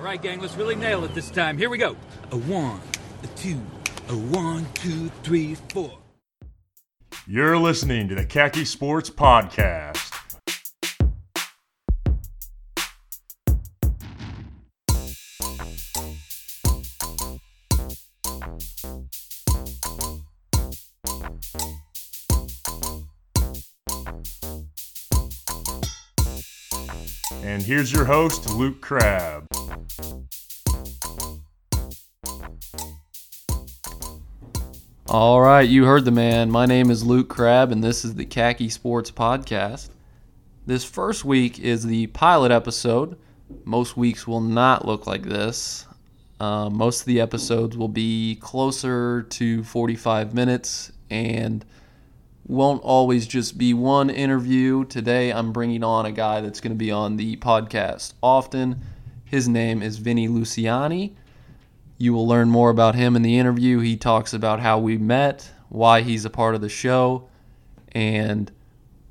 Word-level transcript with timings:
All 0.00 0.06
right, 0.06 0.22
gang, 0.22 0.40
let's 0.40 0.56
really 0.56 0.76
nail 0.76 1.04
it 1.04 1.14
this 1.14 1.28
time. 1.28 1.58
Here 1.58 1.68
we 1.68 1.76
go. 1.76 1.94
A 2.30 2.36
one, 2.38 2.80
a 3.22 3.26
two, 3.36 3.60
a 4.08 4.14
one, 4.14 4.66
two, 4.72 5.10
three, 5.22 5.56
four. 5.68 5.98
You're 7.26 7.58
listening 7.58 8.08
to 8.08 8.14
the 8.14 8.24
Khaki 8.24 8.64
Sports 8.64 9.10
Podcast. 9.10 10.10
And 27.42 27.62
here's 27.62 27.92
your 27.92 28.06
host, 28.06 28.48
Luke 28.48 28.80
Crabb. 28.80 29.49
All 35.12 35.40
right, 35.40 35.68
you 35.68 35.86
heard 35.86 36.04
the 36.04 36.12
man. 36.12 36.52
My 36.52 36.66
name 36.66 36.88
is 36.88 37.04
Luke 37.04 37.28
Crabb, 37.28 37.72
and 37.72 37.82
this 37.82 38.04
is 38.04 38.14
the 38.14 38.24
Khaki 38.24 38.68
Sports 38.68 39.10
Podcast. 39.10 39.88
This 40.66 40.84
first 40.84 41.24
week 41.24 41.58
is 41.58 41.84
the 41.84 42.06
pilot 42.06 42.52
episode. 42.52 43.18
Most 43.64 43.96
weeks 43.96 44.28
will 44.28 44.40
not 44.40 44.86
look 44.86 45.08
like 45.08 45.24
this. 45.24 45.84
Uh, 46.38 46.70
most 46.70 47.00
of 47.00 47.06
the 47.06 47.20
episodes 47.20 47.76
will 47.76 47.88
be 47.88 48.36
closer 48.36 49.22
to 49.22 49.64
45 49.64 50.32
minutes 50.32 50.92
and 51.10 51.64
won't 52.46 52.84
always 52.84 53.26
just 53.26 53.58
be 53.58 53.74
one 53.74 54.10
interview. 54.10 54.84
Today, 54.84 55.32
I'm 55.32 55.52
bringing 55.52 55.82
on 55.82 56.06
a 56.06 56.12
guy 56.12 56.40
that's 56.40 56.60
going 56.60 56.70
to 56.72 56.78
be 56.78 56.92
on 56.92 57.16
the 57.16 57.34
podcast 57.38 58.12
often. 58.22 58.80
His 59.24 59.48
name 59.48 59.82
is 59.82 59.98
Vinny 59.98 60.28
Luciani. 60.28 61.14
You 62.00 62.14
will 62.14 62.26
learn 62.26 62.48
more 62.48 62.70
about 62.70 62.94
him 62.94 63.14
in 63.14 63.20
the 63.20 63.38
interview. 63.38 63.80
He 63.80 63.98
talks 63.98 64.32
about 64.32 64.58
how 64.58 64.78
we 64.78 64.96
met, 64.96 65.50
why 65.68 66.00
he's 66.00 66.24
a 66.24 66.30
part 66.30 66.54
of 66.54 66.62
the 66.62 66.70
show, 66.70 67.28
and 67.92 68.50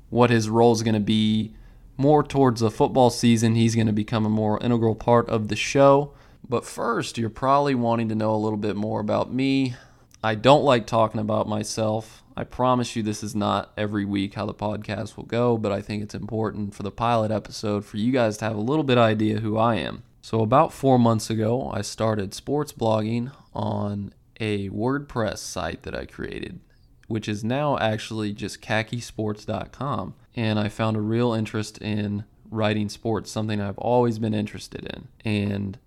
what 0.08 0.28
his 0.28 0.48
role 0.48 0.72
is 0.72 0.82
going 0.82 0.94
to 0.94 1.00
be 1.00 1.54
more 1.96 2.24
towards 2.24 2.62
the 2.62 2.70
football 2.70 3.08
season. 3.08 3.54
He's 3.54 3.76
going 3.76 3.86
to 3.86 3.92
become 3.92 4.26
a 4.26 4.28
more 4.28 4.60
integral 4.60 4.96
part 4.96 5.28
of 5.28 5.46
the 5.46 5.54
show. 5.54 6.14
But 6.48 6.64
first, 6.64 7.16
you're 7.16 7.30
probably 7.30 7.76
wanting 7.76 8.08
to 8.08 8.16
know 8.16 8.34
a 8.34 8.42
little 8.42 8.58
bit 8.58 8.74
more 8.74 8.98
about 8.98 9.32
me. 9.32 9.76
I 10.24 10.34
don't 10.34 10.64
like 10.64 10.88
talking 10.88 11.20
about 11.20 11.46
myself. 11.46 12.24
I 12.36 12.42
promise 12.42 12.96
you 12.96 13.04
this 13.04 13.22
is 13.22 13.36
not 13.36 13.70
every 13.76 14.04
week 14.04 14.34
how 14.34 14.46
the 14.46 14.52
podcast 14.52 15.16
will 15.16 15.26
go, 15.26 15.56
but 15.56 15.70
I 15.70 15.80
think 15.80 16.02
it's 16.02 16.14
important 16.16 16.74
for 16.74 16.82
the 16.82 16.90
pilot 16.90 17.30
episode 17.30 17.84
for 17.84 17.98
you 17.98 18.10
guys 18.10 18.36
to 18.38 18.46
have 18.46 18.56
a 18.56 18.60
little 18.60 18.82
bit 18.82 18.98
idea 18.98 19.38
who 19.38 19.56
I 19.56 19.76
am. 19.76 20.02
So, 20.30 20.42
about 20.42 20.72
four 20.72 20.96
months 20.96 21.28
ago, 21.28 21.72
I 21.74 21.82
started 21.82 22.34
sports 22.34 22.72
blogging 22.72 23.32
on 23.52 24.14
a 24.38 24.68
WordPress 24.68 25.38
site 25.38 25.82
that 25.82 25.92
I 25.92 26.04
created, 26.04 26.60
which 27.08 27.28
is 27.28 27.42
now 27.42 27.76
actually 27.78 28.32
just 28.32 28.62
khakisports.com. 28.62 30.14
And 30.36 30.60
I 30.60 30.68
found 30.68 30.96
a 30.96 31.00
real 31.00 31.32
interest 31.32 31.78
in 31.78 32.26
writing 32.48 32.88
sports, 32.88 33.28
something 33.28 33.60
I've 33.60 33.78
always 33.78 34.20
been 34.20 34.32
interested 34.32 34.84
in. 34.84 35.08
And 35.24 35.80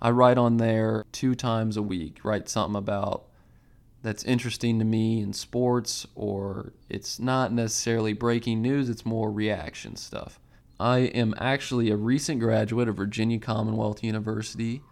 I 0.00 0.12
write 0.12 0.38
on 0.38 0.56
there 0.56 1.04
two 1.12 1.34
times 1.34 1.76
a 1.76 1.82
week, 1.82 2.20
write 2.24 2.48
something 2.48 2.78
about 2.78 3.26
that's 4.02 4.24
interesting 4.24 4.78
to 4.78 4.84
me 4.86 5.20
in 5.20 5.34
sports, 5.34 6.06
or 6.14 6.72
it's 6.88 7.20
not 7.20 7.52
necessarily 7.52 8.14
breaking 8.14 8.62
news, 8.62 8.88
it's 8.88 9.04
more 9.04 9.30
reaction 9.30 9.94
stuff. 9.94 10.39
I 10.80 11.00
am 11.00 11.34
actually 11.36 11.90
a 11.90 11.96
recent 11.96 12.40
graduate 12.40 12.88
of 12.88 12.96
Virginia 12.96 13.38
Commonwealth 13.38 14.02
University, 14.02 14.82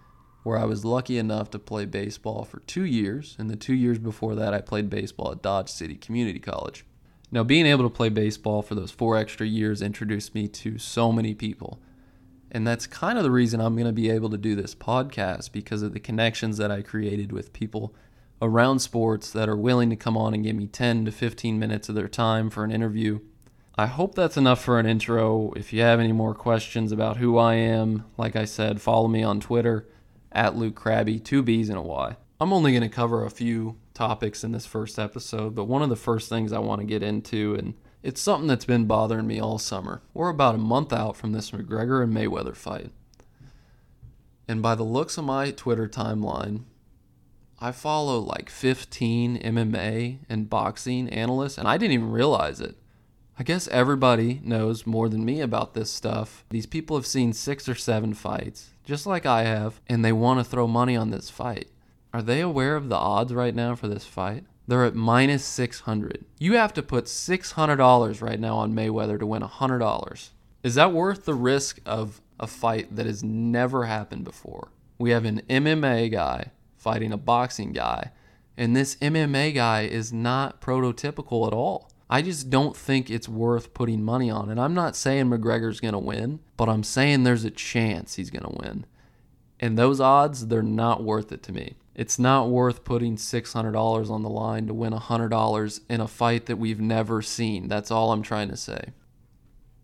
where 0.43 0.59
I 0.59 0.67
was 0.67 0.85
lucky 0.85 1.17
enough 1.17 1.51
to 1.53 1.59
play 1.59 1.87
baseball 1.87 2.45
for 2.45 2.61
two 2.61 2.85
years. 2.85 3.35
And 3.39 3.49
the 3.49 3.57
two 3.57 3.73
years 3.73 3.99
before 3.99 4.35
that, 4.35 4.53
I 4.53 4.61
played 4.61 4.91
baseball 4.91 5.33
at 5.33 5.41
Dodge 5.41 5.71
City 5.71 5.97
Community 5.97 6.41
College. 6.41 6.85
Now, 7.33 7.43
being 7.43 7.65
able 7.65 7.85
to 7.85 7.95
play 7.95 8.11
baseball 8.11 8.61
for 8.61 8.75
those 8.75 8.91
four 8.91 9.17
extra 9.17 9.47
years 9.47 9.81
introduced 9.81 10.35
me 10.35 10.47
to 10.49 10.77
so 10.77 11.11
many 11.11 11.35
people. 11.35 11.81
And 12.53 12.67
that's 12.67 12.87
kind 12.87 13.17
of 13.17 13.25
the 13.25 13.31
reason 13.31 13.59
I'm 13.59 13.75
going 13.75 13.87
to 13.87 13.93
be 13.93 14.11
able 14.11 14.29
to 14.29 14.39
do 14.39 14.55
this 14.55 14.75
podcast 14.75 15.53
because 15.53 15.81
of 15.81 15.95
the 15.95 16.01
connections 16.01 16.59
that 16.59 16.71
I 16.71 16.83
created 16.83 17.33
with 17.33 17.55
people 17.55 17.95
around 18.43 18.81
sports 18.81 19.31
that 19.33 19.49
are 19.49 19.57
willing 19.57 19.89
to 19.89 19.97
come 19.97 20.19
on 20.19 20.35
and 20.35 20.45
give 20.45 20.55
me 20.55 20.67
10 20.67 21.07
to 21.07 21.13
15 21.13 21.59
minutes 21.59 21.89
of 21.89 21.95
their 21.95 22.09
time 22.09 22.51
for 22.51 22.63
an 22.63 22.71
interview 22.71 23.21
I 23.79 23.87
hope 23.87 24.17
that's 24.17 24.37
enough 24.37 24.61
for 24.61 24.81
an 24.81 24.87
intro. 24.87 25.53
If 25.53 25.73
you 25.73 25.83
have 25.83 26.01
any 26.01 26.11
more 26.11 26.35
questions 26.35 26.91
about 26.91 27.19
who 27.19 27.39
I 27.39 27.55
am, 27.55 28.07
like 28.17 28.35
I 28.35 28.45
said, 28.45 28.81
follow 28.81 29.07
me 29.07 29.23
on 29.23 29.39
Twitter 29.39 29.87
at 30.33 30.57
Luke 30.57 30.75
Krabby, 30.75 31.23
two 31.23 31.45
B's 31.45 31.69
and 31.69 31.79
a 31.79 31.83
Y. 31.83 32.17
I'm 32.41 32.53
only 32.53 32.73
going 32.73 32.83
to 32.83 32.89
cover 32.89 33.25
a 33.25 33.31
few 33.31 33.77
topics 33.95 34.43
in 34.43 34.51
this 34.51 34.67
first 34.67 34.99
episode, 34.99 35.55
but 35.55 35.67
one 35.67 35.83
of 35.83 35.91
the 35.91 35.95
first 35.95 36.29
things 36.29 36.53
I 36.53 36.59
want 36.59 36.81
to 36.81 36.87
get 36.89 37.05
into, 37.05 37.55
and 37.55 37.75
it's 38.03 38.21
something 38.21 38.49
that's 38.49 38.65
been 38.65 38.87
bothering 38.87 39.29
me 39.29 39.39
all 39.39 39.59
summer. 39.59 40.03
We're 40.13 40.31
about 40.31 40.57
a 40.57 40.59
month 40.59 40.93
out 40.93 41.17
from 41.17 41.31
this 41.31 41.53
McGregor 41.53 42.03
and 42.03 42.13
Mayweather 42.13 42.57
fight. 42.57 42.91
And 44.49 44.61
by 44.61 44.75
the 44.75 44.83
looks 44.83 45.17
of 45.19 45.25
my 45.25 45.53
Twitter 45.53 45.87
timeline, 45.87 46.65
I 47.61 47.71
follow 47.71 48.19
like 48.19 48.51
15 48.51 49.39
MMA 49.39 50.19
and 50.29 50.51
boxing 50.51 51.09
analysts, 51.11 51.59
and 51.59 51.69
I 51.69 51.79
didn't 51.79 51.95
even 51.95 52.11
realize 52.11 52.61
it. 52.61 52.77
I 53.41 53.45
guess 53.45 53.69
everybody 53.69 54.41
knows 54.43 54.85
more 54.85 55.09
than 55.09 55.25
me 55.25 55.41
about 55.41 55.75
this 55.75 55.93
stuff. 55.93 56.45
These 56.51 56.67
people 56.67 56.97
have 56.97 57.07
seen 57.07 57.33
six 57.33 57.69
or 57.69 57.77
seven 57.77 58.13
fights, 58.13 58.71
just 58.85 59.07
like 59.07 59.27
I 59.27 59.45
have, 59.45 59.81
and 59.87 60.05
they 60.05 60.11
want 60.11 60.41
to 60.41 60.45
throw 60.45 60.67
money 60.67 60.97
on 60.97 61.11
this 61.11 61.31
fight. 61.31 61.69
Are 62.13 62.21
they 62.21 62.41
aware 62.41 62.75
of 62.75 62.89
the 62.89 62.97
odds 62.97 63.33
right 63.33 63.55
now 63.55 63.77
for 63.77 63.87
this 63.87 64.05
fight? 64.05 64.43
They're 64.67 64.85
at 64.85 64.97
minus 64.97 65.45
600. 65.45 66.25
You 66.41 66.55
have 66.55 66.75
to 66.75 66.83
put 66.83 67.05
$600 67.05 68.21
right 68.21 68.41
now 68.41 68.57
on 68.57 68.75
Mayweather 68.75 69.21
to 69.21 69.27
win 69.27 69.43
$100. 69.43 70.31
Is 70.65 70.75
that 70.75 70.93
worth 70.93 71.25
the 71.25 71.35
risk 71.35 71.79
of 71.87 72.21
a 72.41 72.49
fight 72.49 72.97
that 72.97 73.07
has 73.07 73.23
never 73.23 73.85
happened 73.85 74.25
before? 74.25 74.73
We 74.99 75.11
have 75.11 75.25
an 75.25 75.43
MMA 75.49 76.11
guy 76.11 76.51
fighting 76.77 77.13
a 77.13 77.17
boxing 77.17 77.73
guy, 77.73 78.11
and 78.57 78.75
this 78.75 78.97
MMA 78.97 79.55
guy 79.55 79.83
is 79.83 80.13
not 80.13 80.61
prototypical 80.61 81.47
at 81.47 81.53
all. 81.53 81.88
I 82.11 82.23
just 82.23 82.49
don't 82.49 82.77
think 82.77 83.11
it's 83.11 83.29
worth 83.29 83.75
putting 83.75 84.03
money 84.03 84.31
on. 84.31 84.51
And 84.51 84.61
I'm 84.61 84.75
not 84.75 84.97
saying 84.97 85.27
McGregor's 85.27 85.81
going 85.81 85.93
to 85.93 85.99
win, 85.99 86.41
but 86.57 86.69
I'm 86.69 86.83
saying 86.83 87.23
there's 87.23 87.45
a 87.45 87.51
chance 87.51 88.15
he's 88.15 88.31
going 88.31 88.45
to 88.45 88.63
win. 88.63 88.87
And 89.61 89.77
those 89.77 90.01
odds, 90.01 90.47
they're 90.47 90.63
not 90.63 91.03
worth 91.03 91.33
it 91.33 91.43
to 91.45 91.53
me. 91.53 91.75
It's 91.95 92.19
not 92.19 92.49
worth 92.49 92.85
putting 92.85 93.17
$600 93.17 94.11
on 94.11 94.23
the 94.23 94.31
line 94.31 94.69
to 94.69 94.75
win 94.75 94.93
$100 94.93 95.81
in 95.91 96.01
a 96.01 96.09
fight 96.09 96.47
that 96.47 96.57
we've 96.57 96.81
never 96.81 97.21
seen. 97.21 97.67
That's 97.69 97.91
all 97.91 98.13
I'm 98.13 98.23
trying 98.23 98.49
to 98.51 98.57
say. 98.57 98.93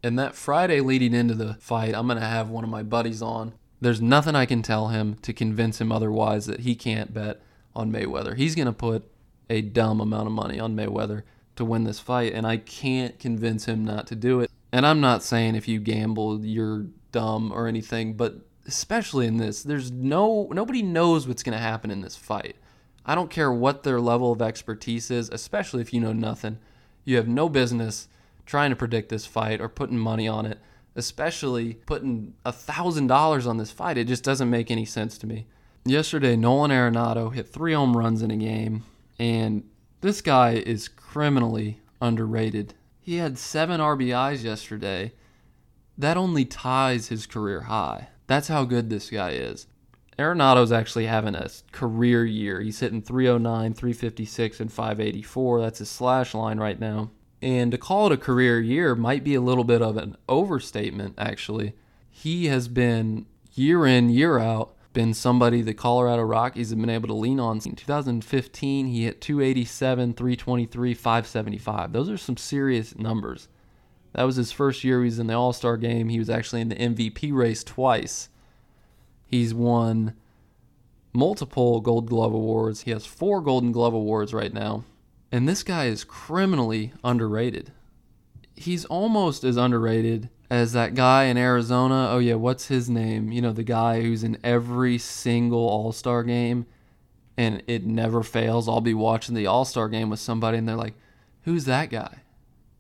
And 0.03 0.19
that 0.19 0.37
Friday 0.37 0.81
leading 0.81 1.13
into 1.13 1.35
the 1.35 1.55
fight, 1.55 1.95
I'm 1.95 2.07
going 2.07 2.21
to 2.21 2.27
have 2.27 2.51
one 2.51 2.63
of 2.63 2.71
my 2.71 2.83
buddies 2.83 3.21
on. 3.21 3.55
There's 3.81 4.01
nothing 4.01 4.37
I 4.37 4.47
can 4.47 4.63
tell 4.63 4.89
him 4.89 5.17
to 5.23 5.33
convince 5.33 5.81
him 5.81 5.91
otherwise 5.91 6.47
that 6.47 6.61
he 6.61 6.75
can't 6.75 7.13
bet 7.13 7.43
on 7.75 7.91
Mayweather. 7.91 8.37
He's 8.37 8.55
going 8.55 8.67
to 8.67 8.73
put 8.73 9.11
a 9.51 9.61
dumb 9.61 10.01
amount 10.01 10.27
of 10.27 10.33
money 10.33 10.61
on 10.61 10.77
Mayweather 10.77 11.25
to 11.57 11.65
win 11.65 11.85
this 11.85 12.01
fight, 12.01 12.33
and 12.33 12.47
I 12.47 12.57
can't 12.57 13.19
convince 13.19 13.67
him 13.67 13.85
not 13.85 14.07
to 14.09 14.15
do 14.15 14.41
it. 14.41 14.51
And 14.73 14.87
I'm 14.87 15.01
not 15.01 15.23
saying 15.23 15.55
if 15.55 15.69
you 15.69 15.79
gamble, 15.79 16.45
you're 16.45 16.87
dumb 17.13 17.53
or 17.53 17.69
anything, 17.69 18.15
but 18.15 18.35
especially 18.67 19.27
in 19.27 19.37
this, 19.37 19.63
there's 19.63 19.91
no 19.91 20.49
nobody 20.53 20.83
knows 20.83 21.29
what's 21.29 21.43
going 21.43 21.57
to 21.57 21.63
happen 21.63 21.91
in 21.91 22.01
this 22.01 22.17
fight. 22.17 22.57
I 23.07 23.15
don't 23.15 23.31
care 23.31 23.53
what 23.53 23.83
their 23.83 24.01
level 24.01 24.33
of 24.33 24.43
expertise 24.43 25.11
is, 25.11 25.29
especially 25.31 25.83
if 25.83 25.93
you 25.93 26.01
know 26.01 26.13
nothing. 26.13 26.59
You 27.05 27.17
have 27.17 27.29
no 27.29 27.49
business 27.49 28.09
trying 28.47 28.71
to 28.71 28.77
predict 28.77 29.11
this 29.11 29.27
fight 29.27 29.61
or 29.61 29.69
putting 29.69 29.99
money 29.99 30.27
on 30.27 30.47
it, 30.47 30.59
especially 30.97 31.75
putting 31.87 32.35
a 32.45 32.53
thousand 32.53 33.07
dollars 33.07 33.47
on 33.47 33.59
this 33.59 33.71
fight. 33.71 33.99
It 33.99 34.09
just 34.09 34.25
doesn't 34.25 34.51
make 34.51 34.71
any 34.71 34.85
sense 34.85 35.19
to 35.19 35.27
me. 35.27 35.47
Yesterday, 35.85 36.35
Nolan 36.35 36.71
Arenado 36.71 37.33
hit 37.33 37.49
three 37.49 37.75
home 37.75 37.97
runs 37.97 38.23
in 38.23 38.31
a 38.31 38.37
game, 38.37 38.85
and 39.19 39.65
this 40.05 40.21
guy 40.21 40.51
is 40.51 40.87
criminally 40.87 41.81
underrated. 41.99 42.75
He 43.01 43.17
had 43.17 43.39
seven 43.39 43.81
RBIs 43.81 44.45
yesterday. 44.45 45.15
That 45.97 46.19
only 46.19 46.45
ties 46.45 47.09
his 47.09 47.25
career 47.25 47.63
high. 47.63 48.09
That's 48.27 48.49
how 48.49 48.67
good 48.67 48.91
this 48.91 49.09
guy 49.09 49.31
is. 49.31 49.67
Arenado's 50.19 50.73
actually 50.73 51.07
having 51.07 51.35
a 51.35 51.49
career 51.73 52.23
year. 52.27 52.61
He's 52.61 52.81
hitting 52.81 53.01
309, 53.01 53.73
356, 53.73 54.61
and 54.61 54.71
584. 54.71 55.61
That's 55.63 55.79
his 55.79 55.89
slash 55.89 56.35
line 56.35 56.59
right 56.59 56.79
now. 56.79 57.11
And 57.41 57.73
to 57.73 57.79
call 57.79 58.09
it 58.09 58.13
a 58.13 58.19
career 58.19 58.61
year 58.61 58.95
might 58.95 59.25
be 59.25 59.35
a 59.35 59.41
little 59.41 59.65
bit 59.65 59.81
of 59.81 59.97
an 59.97 60.19
overstatement, 60.29 61.15
actually. 61.17 61.73
He 62.11 62.49
has 62.49 62.69
been 62.69 63.25
year 63.55 63.87
in, 63.87 64.11
year 64.11 64.39
out, 64.39 64.74
been 64.95 65.13
somebody 65.13 65.61
the 65.61 65.75
Colorado 65.75 66.23
Rockies 66.23 66.71
have 66.71 66.81
been 66.81 66.89
able 66.89 67.09
to 67.09 67.15
lean 67.15 67.39
on. 67.39 67.61
In 67.67 67.75
2015, 67.75 68.87
he 68.87 69.05
hit 69.05 69.21
287, 69.21 70.15
323, 70.15 70.95
575. 70.95 71.93
Those 71.93 72.09
are 72.09 72.17
some 72.17 72.39
serious 72.39 72.97
numbers. 72.97 73.49
That 74.15 74.23
was 74.23 74.37
his 74.37 74.53
first 74.53 74.85
year 74.85 75.01
he 75.01 75.07
was 75.07 75.19
in 75.19 75.27
the 75.27 75.35
All 75.35 75.53
Star 75.53 75.77
game. 75.77 76.09
He 76.09 76.19
was 76.19 76.31
actually 76.31 76.63
in 76.63 76.69
the 76.69 76.77
MVP 76.77 77.35
race 77.35 77.63
twice. 77.63 78.31
He's 79.27 79.53
won 79.53 80.15
multiple 81.13 81.81
Gold 81.81 82.09
Glove 82.09 82.33
awards. 82.33 82.83
He 82.83 82.93
has 82.93 83.05
four 83.05 83.41
Golden 83.41 83.73
Glove 83.73 83.95
awards 83.95 84.33
right 84.33 84.53
now. 84.53 84.85
And 85.33 85.49
this 85.49 85.65
guy 85.65 85.87
is 85.87 86.05
criminally 86.05 86.93
underrated. 87.03 87.73
He's 88.55 88.85
almost 88.85 89.43
as 89.43 89.57
underrated 89.57 90.31
as 90.51 90.73
that 90.73 90.95
guy 90.95 91.25
in 91.25 91.37
Arizona. 91.37 92.09
Oh, 92.11 92.19
yeah, 92.19 92.35
what's 92.35 92.67
his 92.67 92.91
name? 92.91 93.33
You 93.33 93.43
know, 93.43 93.53
the 93.53 93.63
guy 93.63 94.03
who's 94.03 94.25
in 94.25 94.39
every 94.45 94.99
single 94.99 95.69
All 95.69 95.93
Star 95.93 96.23
game 96.23 96.67
and 97.37 97.63
it 97.67 97.85
never 97.85 98.23
fails. 98.23 98.69
I'll 98.69 98.81
be 98.81 98.95
watching 98.95 99.35
the 99.35 99.47
All 99.47 99.65
Star 99.65 99.89
game 99.89 100.11
with 100.11 100.21
somebody 100.21 100.59
and 100.59 100.69
they're 100.69 100.77
like, 100.77 100.95
who's 101.43 101.65
that 101.65 101.91
guy? 101.91 102.23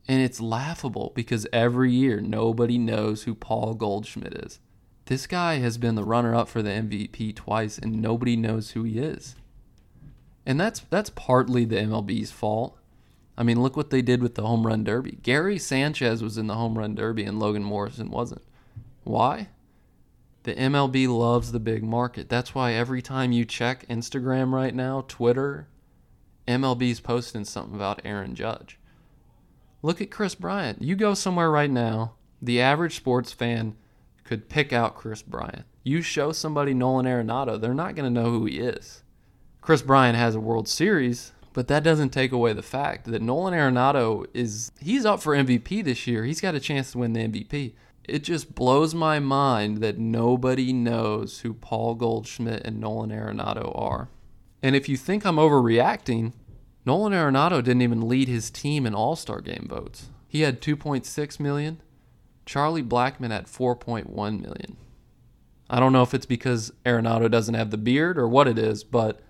And 0.06 0.20
it's 0.22 0.40
laughable 0.40 1.12
because 1.14 1.46
every 1.52 1.90
year 1.90 2.20
nobody 2.20 2.78
knows 2.78 3.22
who 3.22 3.34
Paul 3.34 3.74
Goldschmidt 3.74 4.34
is. 4.34 4.60
This 5.06 5.26
guy 5.26 5.56
has 5.56 5.78
been 5.78 5.94
the 5.94 6.04
runner 6.04 6.34
up 6.34 6.48
for 6.48 6.62
the 6.62 6.70
MVP 6.70 7.34
twice 7.34 7.78
and 7.78 8.00
nobody 8.00 8.36
knows 8.36 8.70
who 8.70 8.84
he 8.84 8.98
is. 8.98 9.36
And 10.46 10.60
that's 10.60 10.80
that's 10.90 11.10
partly 11.10 11.64
the 11.64 11.76
MLB's 11.76 12.30
fault. 12.30 12.78
I 13.36 13.42
mean, 13.42 13.60
look 13.60 13.76
what 13.76 13.90
they 13.90 14.02
did 14.02 14.22
with 14.22 14.34
the 14.34 14.46
home 14.46 14.66
run 14.66 14.84
derby. 14.84 15.18
Gary 15.22 15.58
Sanchez 15.58 16.22
was 16.22 16.38
in 16.38 16.46
the 16.46 16.54
home 16.54 16.78
run 16.78 16.94
derby 16.94 17.24
and 17.24 17.38
Logan 17.38 17.64
Morrison 17.64 18.10
wasn't. 18.10 18.42
Why? 19.02 19.48
The 20.44 20.54
MLB 20.54 21.08
loves 21.08 21.52
the 21.52 21.60
big 21.60 21.82
market. 21.82 22.28
That's 22.28 22.54
why 22.54 22.72
every 22.72 23.02
time 23.02 23.32
you 23.32 23.44
check 23.44 23.86
Instagram 23.88 24.52
right 24.52 24.74
now, 24.74 25.04
Twitter, 25.08 25.68
MLB's 26.46 27.00
posting 27.00 27.44
something 27.44 27.74
about 27.74 28.02
Aaron 28.04 28.34
Judge. 28.34 28.78
Look 29.82 30.00
at 30.00 30.10
Kris 30.10 30.34
Bryant. 30.34 30.82
You 30.82 30.96
go 30.96 31.14
somewhere 31.14 31.50
right 31.50 31.70
now, 31.70 32.14
the 32.40 32.60
average 32.60 32.96
sports 32.96 33.32
fan 33.32 33.74
could 34.22 34.48
pick 34.48 34.72
out 34.72 34.96
Kris 34.96 35.22
Bryant. 35.22 35.64
You 35.82 36.02
show 36.02 36.32
somebody 36.32 36.72
Nolan 36.72 37.06
Arenado, 37.06 37.60
they're 37.60 37.74
not 37.74 37.94
going 37.94 38.12
to 38.12 38.20
know 38.22 38.30
who 38.30 38.46
he 38.46 38.58
is. 38.58 39.02
Kris 39.60 39.82
Bryant 39.82 40.16
has 40.16 40.34
a 40.34 40.40
World 40.40 40.68
Series, 40.68 41.32
but 41.54 41.68
that 41.68 41.84
doesn't 41.84 42.10
take 42.10 42.32
away 42.32 42.52
the 42.52 42.62
fact 42.62 43.06
that 43.06 43.22
Nolan 43.22 43.54
Arenado 43.54 44.26
is 44.34 44.72
he's 44.80 45.06
up 45.06 45.22
for 45.22 45.34
MVP 45.34 45.84
this 45.84 46.06
year. 46.06 46.24
He's 46.24 46.40
got 46.40 46.56
a 46.56 46.60
chance 46.60 46.92
to 46.92 46.98
win 46.98 47.14
the 47.14 47.26
MVP. 47.26 47.72
It 48.02 48.18
just 48.24 48.54
blows 48.54 48.94
my 48.94 49.20
mind 49.20 49.78
that 49.78 49.96
nobody 49.96 50.72
knows 50.72 51.40
who 51.40 51.54
Paul 51.54 51.94
Goldschmidt 51.94 52.62
and 52.64 52.80
Nolan 52.80 53.10
Arenado 53.10 53.72
are. 53.80 54.10
And 54.62 54.76
if 54.76 54.88
you 54.88 54.96
think 54.96 55.24
I'm 55.24 55.36
overreacting, 55.36 56.32
Nolan 56.84 57.12
Arenado 57.12 57.62
didn't 57.62 57.82
even 57.82 58.08
lead 58.08 58.28
his 58.28 58.50
team 58.50 58.84
in 58.84 58.94
All-Star 58.94 59.40
game 59.40 59.66
votes. 59.70 60.10
He 60.26 60.40
had 60.40 60.60
2.6 60.60 61.40
million. 61.40 61.80
Charlie 62.44 62.82
Blackmon 62.82 63.30
had 63.30 63.46
4.1 63.46 64.12
million. 64.12 64.76
I 65.70 65.80
don't 65.80 65.92
know 65.92 66.02
if 66.02 66.12
it's 66.12 66.26
because 66.26 66.72
Arenado 66.84 67.30
doesn't 67.30 67.54
have 67.54 67.70
the 67.70 67.78
beard 67.78 68.18
or 68.18 68.28
what 68.28 68.48
it 68.48 68.58
is, 68.58 68.84
but 68.84 69.20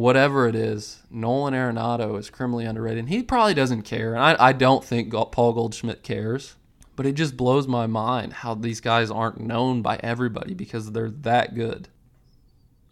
whatever 0.00 0.48
it 0.48 0.54
is, 0.54 1.02
Nolan 1.10 1.54
Arenado 1.54 2.18
is 2.18 2.30
criminally 2.30 2.64
underrated. 2.64 3.00
And 3.00 3.08
he 3.08 3.22
probably 3.22 3.54
doesn't 3.54 3.82
care. 3.82 4.14
And 4.14 4.22
I, 4.22 4.36
I 4.48 4.52
don't 4.52 4.84
think 4.84 5.12
Paul 5.12 5.52
Goldschmidt 5.52 6.02
cares. 6.02 6.56
But 6.96 7.06
it 7.06 7.12
just 7.12 7.36
blows 7.36 7.66
my 7.66 7.86
mind 7.86 8.32
how 8.32 8.54
these 8.54 8.80
guys 8.80 9.10
aren't 9.10 9.40
known 9.40 9.80
by 9.80 9.98
everybody 10.02 10.52
because 10.52 10.92
they're 10.92 11.10
that 11.10 11.54
good. 11.54 11.88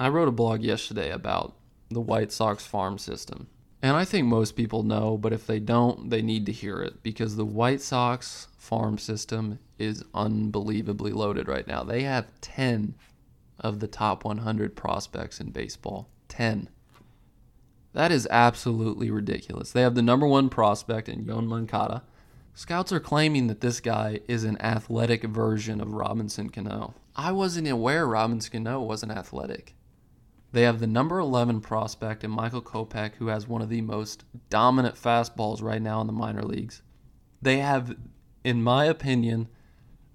I 0.01 0.09
wrote 0.09 0.29
a 0.29 0.33
blog 0.33 0.63
yesterday 0.63 1.11
about 1.11 1.55
the 1.91 2.01
White 2.01 2.33
Sox 2.33 2.65
farm 2.65 2.97
system. 2.97 3.49
And 3.83 3.97
I 3.97 4.05
think 4.05 4.27
most 4.27 4.57
people 4.57 4.83
know, 4.83 5.19
but 5.19 5.33
if 5.33 5.47
they 5.47 5.61
don't, 5.61 6.11
they 6.11 6.23
need 6.23 6.47
to 6.47 6.53
hear 6.53 6.81
it 6.81 7.03
because 7.03 7.37
the 7.37 7.45
White 7.45 7.81
Sox 7.81 8.49
farm 8.57 8.99
system 8.99 9.59
is 9.79 10.05
unbelievably 10.15 11.13
loaded 11.13 11.47
right 11.47 11.67
now. 11.67 11.85
They 11.85 12.03
have 12.03 12.33
10 12.41 12.95
of 13.61 13.81
the 13.81 13.89
top 13.89 14.25
100 14.25 14.75
prospects 14.75 15.41
in 15.41 15.51
baseball. 15.51 16.09
10. 16.29 16.69
That 17.93 18.13
is 18.13 18.29
absolutely 18.31 19.11
ridiculous. 19.11 19.73
They 19.73 19.83
have 19.83 19.95
the 19.95 20.03
number 20.03 20.27
one 20.27 20.49
prospect 20.49 21.09
in 21.09 21.25
Yoan 21.25 21.47
Moncada. 21.47 22.03
Scouts 22.55 22.93
are 22.93 23.01
claiming 23.01 23.47
that 23.47 23.61
this 23.61 23.81
guy 23.81 24.21
is 24.29 24.45
an 24.45 24.61
athletic 24.61 25.23
version 25.25 25.81
of 25.81 25.95
Robinson 25.95 26.51
Cano. 26.51 26.95
I 27.15 27.33
wasn't 27.33 27.69
aware 27.69 28.07
Robinson 28.07 28.65
Cano 28.65 28.81
wasn't 28.81 29.13
athletic. 29.13 29.75
They 30.53 30.63
have 30.63 30.81
the 30.81 30.87
number 30.87 31.19
11 31.19 31.61
prospect 31.61 32.25
in 32.25 32.31
Michael 32.31 32.63
Kopech, 32.63 33.15
who 33.17 33.27
has 33.29 33.47
one 33.47 33.63
of 33.63 33.69
the 33.69 33.83
most 33.83 34.25
dominant 34.49 34.97
fastballs 34.97 35.63
right 35.63 35.83
now 35.83 36.01
in 36.01 36.07
the 36.07 36.13
minor 36.13 36.43
leagues. 36.43 36.83
They 37.41 37.59
have, 37.59 37.97
in 38.45 38.63
my 38.63 38.87
opinion, 38.87 39.49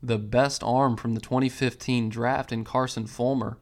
the 0.01 0.17
best 0.17 0.63
arm 0.63 0.97
from 0.97 1.13
the 1.13 1.21
2015 1.21 2.09
draft 2.09 2.51
in 2.51 2.63
Carson 2.63 3.07
Fulmer. 3.07 3.57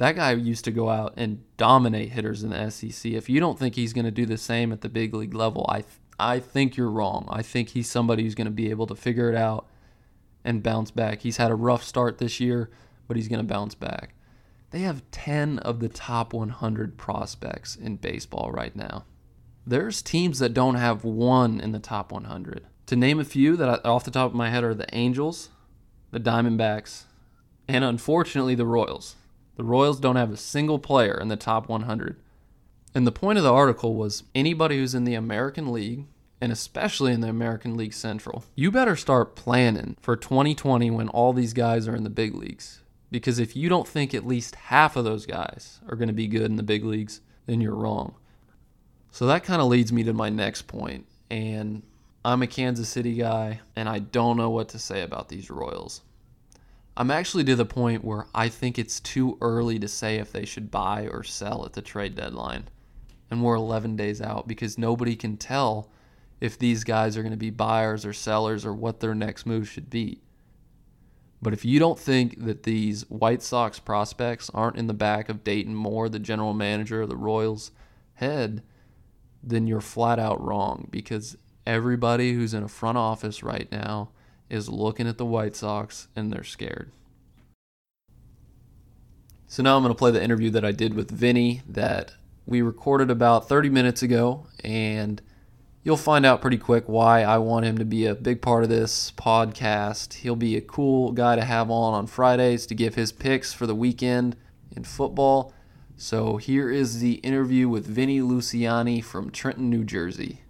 That 0.00 0.16
guy 0.16 0.32
used 0.32 0.64
to 0.64 0.70
go 0.70 0.88
out 0.88 1.12
and 1.18 1.44
dominate 1.58 2.12
hitters 2.12 2.42
in 2.42 2.48
the 2.48 2.70
SEC. 2.70 3.12
If 3.12 3.28
you 3.28 3.38
don't 3.38 3.58
think 3.58 3.74
he's 3.74 3.92
going 3.92 4.06
to 4.06 4.10
do 4.10 4.24
the 4.24 4.38
same 4.38 4.72
at 4.72 4.80
the 4.80 4.88
big 4.88 5.12
league 5.12 5.34
level, 5.34 5.66
I 5.68 5.82
th- 5.82 5.92
I 6.18 6.40
think 6.40 6.74
you're 6.74 6.90
wrong. 6.90 7.28
I 7.28 7.42
think 7.42 7.68
he's 7.68 7.90
somebody 7.90 8.22
who's 8.22 8.34
going 8.34 8.46
to 8.46 8.50
be 8.50 8.70
able 8.70 8.86
to 8.86 8.94
figure 8.94 9.30
it 9.30 9.36
out 9.36 9.66
and 10.42 10.62
bounce 10.62 10.90
back. 10.90 11.20
He's 11.20 11.36
had 11.36 11.50
a 11.50 11.54
rough 11.54 11.84
start 11.84 12.16
this 12.16 12.40
year, 12.40 12.70
but 13.08 13.18
he's 13.18 13.28
going 13.28 13.46
to 13.46 13.54
bounce 13.54 13.74
back. 13.74 14.14
They 14.70 14.80
have 14.80 15.02
10 15.10 15.58
of 15.58 15.80
the 15.80 15.90
top 15.90 16.32
100 16.32 16.96
prospects 16.96 17.76
in 17.76 17.96
baseball 17.96 18.50
right 18.52 18.74
now. 18.74 19.04
There's 19.66 20.00
teams 20.00 20.38
that 20.38 20.54
don't 20.54 20.76
have 20.76 21.04
one 21.04 21.60
in 21.60 21.72
the 21.72 21.78
top 21.78 22.10
100. 22.10 22.66
To 22.86 22.96
name 22.96 23.20
a 23.20 23.24
few 23.24 23.54
that 23.58 23.68
I, 23.68 23.88
off 23.88 24.04
the 24.04 24.10
top 24.10 24.30
of 24.30 24.34
my 24.34 24.48
head 24.48 24.64
are 24.64 24.72
the 24.72 24.94
Angels, 24.94 25.50
the 26.10 26.20
Diamondbacks, 26.20 27.04
and 27.68 27.84
unfortunately 27.84 28.54
the 28.54 28.64
Royals. 28.64 29.16
The 29.60 29.66
Royals 29.66 30.00
don't 30.00 30.16
have 30.16 30.32
a 30.32 30.38
single 30.38 30.78
player 30.78 31.20
in 31.20 31.28
the 31.28 31.36
top 31.36 31.68
100. 31.68 32.16
And 32.94 33.06
the 33.06 33.12
point 33.12 33.36
of 33.36 33.44
the 33.44 33.52
article 33.52 33.94
was 33.94 34.22
anybody 34.34 34.78
who's 34.78 34.94
in 34.94 35.04
the 35.04 35.12
American 35.12 35.70
League, 35.70 36.06
and 36.40 36.50
especially 36.50 37.12
in 37.12 37.20
the 37.20 37.28
American 37.28 37.76
League 37.76 37.92
Central, 37.92 38.42
you 38.54 38.70
better 38.70 38.96
start 38.96 39.36
planning 39.36 39.98
for 40.00 40.16
2020 40.16 40.90
when 40.90 41.10
all 41.10 41.34
these 41.34 41.52
guys 41.52 41.86
are 41.86 41.94
in 41.94 42.04
the 42.04 42.08
big 42.08 42.34
leagues. 42.34 42.80
Because 43.10 43.38
if 43.38 43.54
you 43.54 43.68
don't 43.68 43.86
think 43.86 44.14
at 44.14 44.26
least 44.26 44.54
half 44.54 44.96
of 44.96 45.04
those 45.04 45.26
guys 45.26 45.78
are 45.86 45.96
going 45.96 46.08
to 46.08 46.14
be 46.14 46.26
good 46.26 46.46
in 46.46 46.56
the 46.56 46.62
big 46.62 46.82
leagues, 46.82 47.20
then 47.44 47.60
you're 47.60 47.74
wrong. 47.74 48.14
So 49.10 49.26
that 49.26 49.44
kind 49.44 49.60
of 49.60 49.68
leads 49.68 49.92
me 49.92 50.04
to 50.04 50.14
my 50.14 50.30
next 50.30 50.68
point. 50.68 51.04
And 51.30 51.82
I'm 52.24 52.40
a 52.40 52.46
Kansas 52.46 52.88
City 52.88 53.12
guy, 53.12 53.60
and 53.76 53.90
I 53.90 53.98
don't 53.98 54.38
know 54.38 54.48
what 54.48 54.70
to 54.70 54.78
say 54.78 55.02
about 55.02 55.28
these 55.28 55.50
Royals. 55.50 56.00
I'm 57.00 57.10
actually 57.10 57.44
to 57.44 57.56
the 57.56 57.64
point 57.64 58.04
where 58.04 58.26
I 58.34 58.50
think 58.50 58.78
it's 58.78 59.00
too 59.00 59.38
early 59.40 59.78
to 59.78 59.88
say 59.88 60.16
if 60.16 60.32
they 60.32 60.44
should 60.44 60.70
buy 60.70 61.08
or 61.10 61.22
sell 61.22 61.64
at 61.64 61.72
the 61.72 61.80
trade 61.80 62.14
deadline. 62.14 62.68
And 63.30 63.42
we're 63.42 63.54
11 63.54 63.96
days 63.96 64.20
out 64.20 64.46
because 64.46 64.76
nobody 64.76 65.16
can 65.16 65.38
tell 65.38 65.88
if 66.42 66.58
these 66.58 66.84
guys 66.84 67.16
are 67.16 67.22
going 67.22 67.32
to 67.32 67.38
be 67.38 67.48
buyers 67.48 68.04
or 68.04 68.12
sellers 68.12 68.66
or 68.66 68.74
what 68.74 69.00
their 69.00 69.14
next 69.14 69.46
move 69.46 69.66
should 69.66 69.88
be. 69.88 70.20
But 71.40 71.54
if 71.54 71.64
you 71.64 71.78
don't 71.78 71.98
think 71.98 72.44
that 72.44 72.64
these 72.64 73.08
White 73.08 73.40
Sox 73.40 73.78
prospects 73.78 74.50
aren't 74.52 74.76
in 74.76 74.86
the 74.86 74.92
back 74.92 75.30
of 75.30 75.42
Dayton 75.42 75.74
Moore, 75.74 76.10
the 76.10 76.18
general 76.18 76.52
manager 76.52 77.00
of 77.00 77.08
the 77.08 77.16
Royals' 77.16 77.70
head, 78.12 78.62
then 79.42 79.66
you're 79.66 79.80
flat 79.80 80.18
out 80.18 80.38
wrong 80.44 80.86
because 80.90 81.38
everybody 81.66 82.34
who's 82.34 82.52
in 82.52 82.62
a 82.62 82.68
front 82.68 82.98
office 82.98 83.42
right 83.42 83.72
now 83.72 84.10
is 84.50 84.68
looking 84.68 85.06
at 85.06 85.16
the 85.16 85.24
White 85.24 85.56
Sox 85.56 86.08
and 86.14 86.32
they're 86.32 86.44
scared. 86.44 86.90
So 89.46 89.62
now 89.62 89.76
I'm 89.76 89.82
going 89.82 89.94
to 89.94 89.98
play 89.98 90.10
the 90.10 90.22
interview 90.22 90.50
that 90.50 90.64
I 90.64 90.72
did 90.72 90.94
with 90.94 91.10
Vinny 91.10 91.62
that 91.68 92.12
we 92.46 92.62
recorded 92.62 93.10
about 93.10 93.48
30 93.48 93.68
minutes 93.68 94.02
ago, 94.02 94.46
and 94.62 95.20
you'll 95.82 95.96
find 95.96 96.26
out 96.26 96.40
pretty 96.40 96.58
quick 96.58 96.84
why 96.88 97.22
I 97.22 97.38
want 97.38 97.64
him 97.64 97.78
to 97.78 97.84
be 97.84 98.06
a 98.06 98.14
big 98.14 98.42
part 98.42 98.62
of 98.62 98.68
this 98.68 99.12
podcast. 99.16 100.14
He'll 100.14 100.36
be 100.36 100.56
a 100.56 100.60
cool 100.60 101.12
guy 101.12 101.36
to 101.36 101.44
have 101.44 101.70
on 101.70 101.94
on 101.94 102.06
Fridays 102.06 102.66
to 102.66 102.74
give 102.74 102.94
his 102.94 103.12
picks 103.12 103.52
for 103.52 103.66
the 103.66 103.74
weekend 103.74 104.36
in 104.74 104.84
football. 104.84 105.52
So 105.96 106.36
here 106.36 106.70
is 106.70 107.00
the 107.00 107.14
interview 107.14 107.68
with 107.68 107.86
Vinny 107.86 108.20
Luciani 108.20 109.02
from 109.02 109.30
Trenton, 109.30 109.68
New 109.68 109.84
Jersey. 109.84 110.42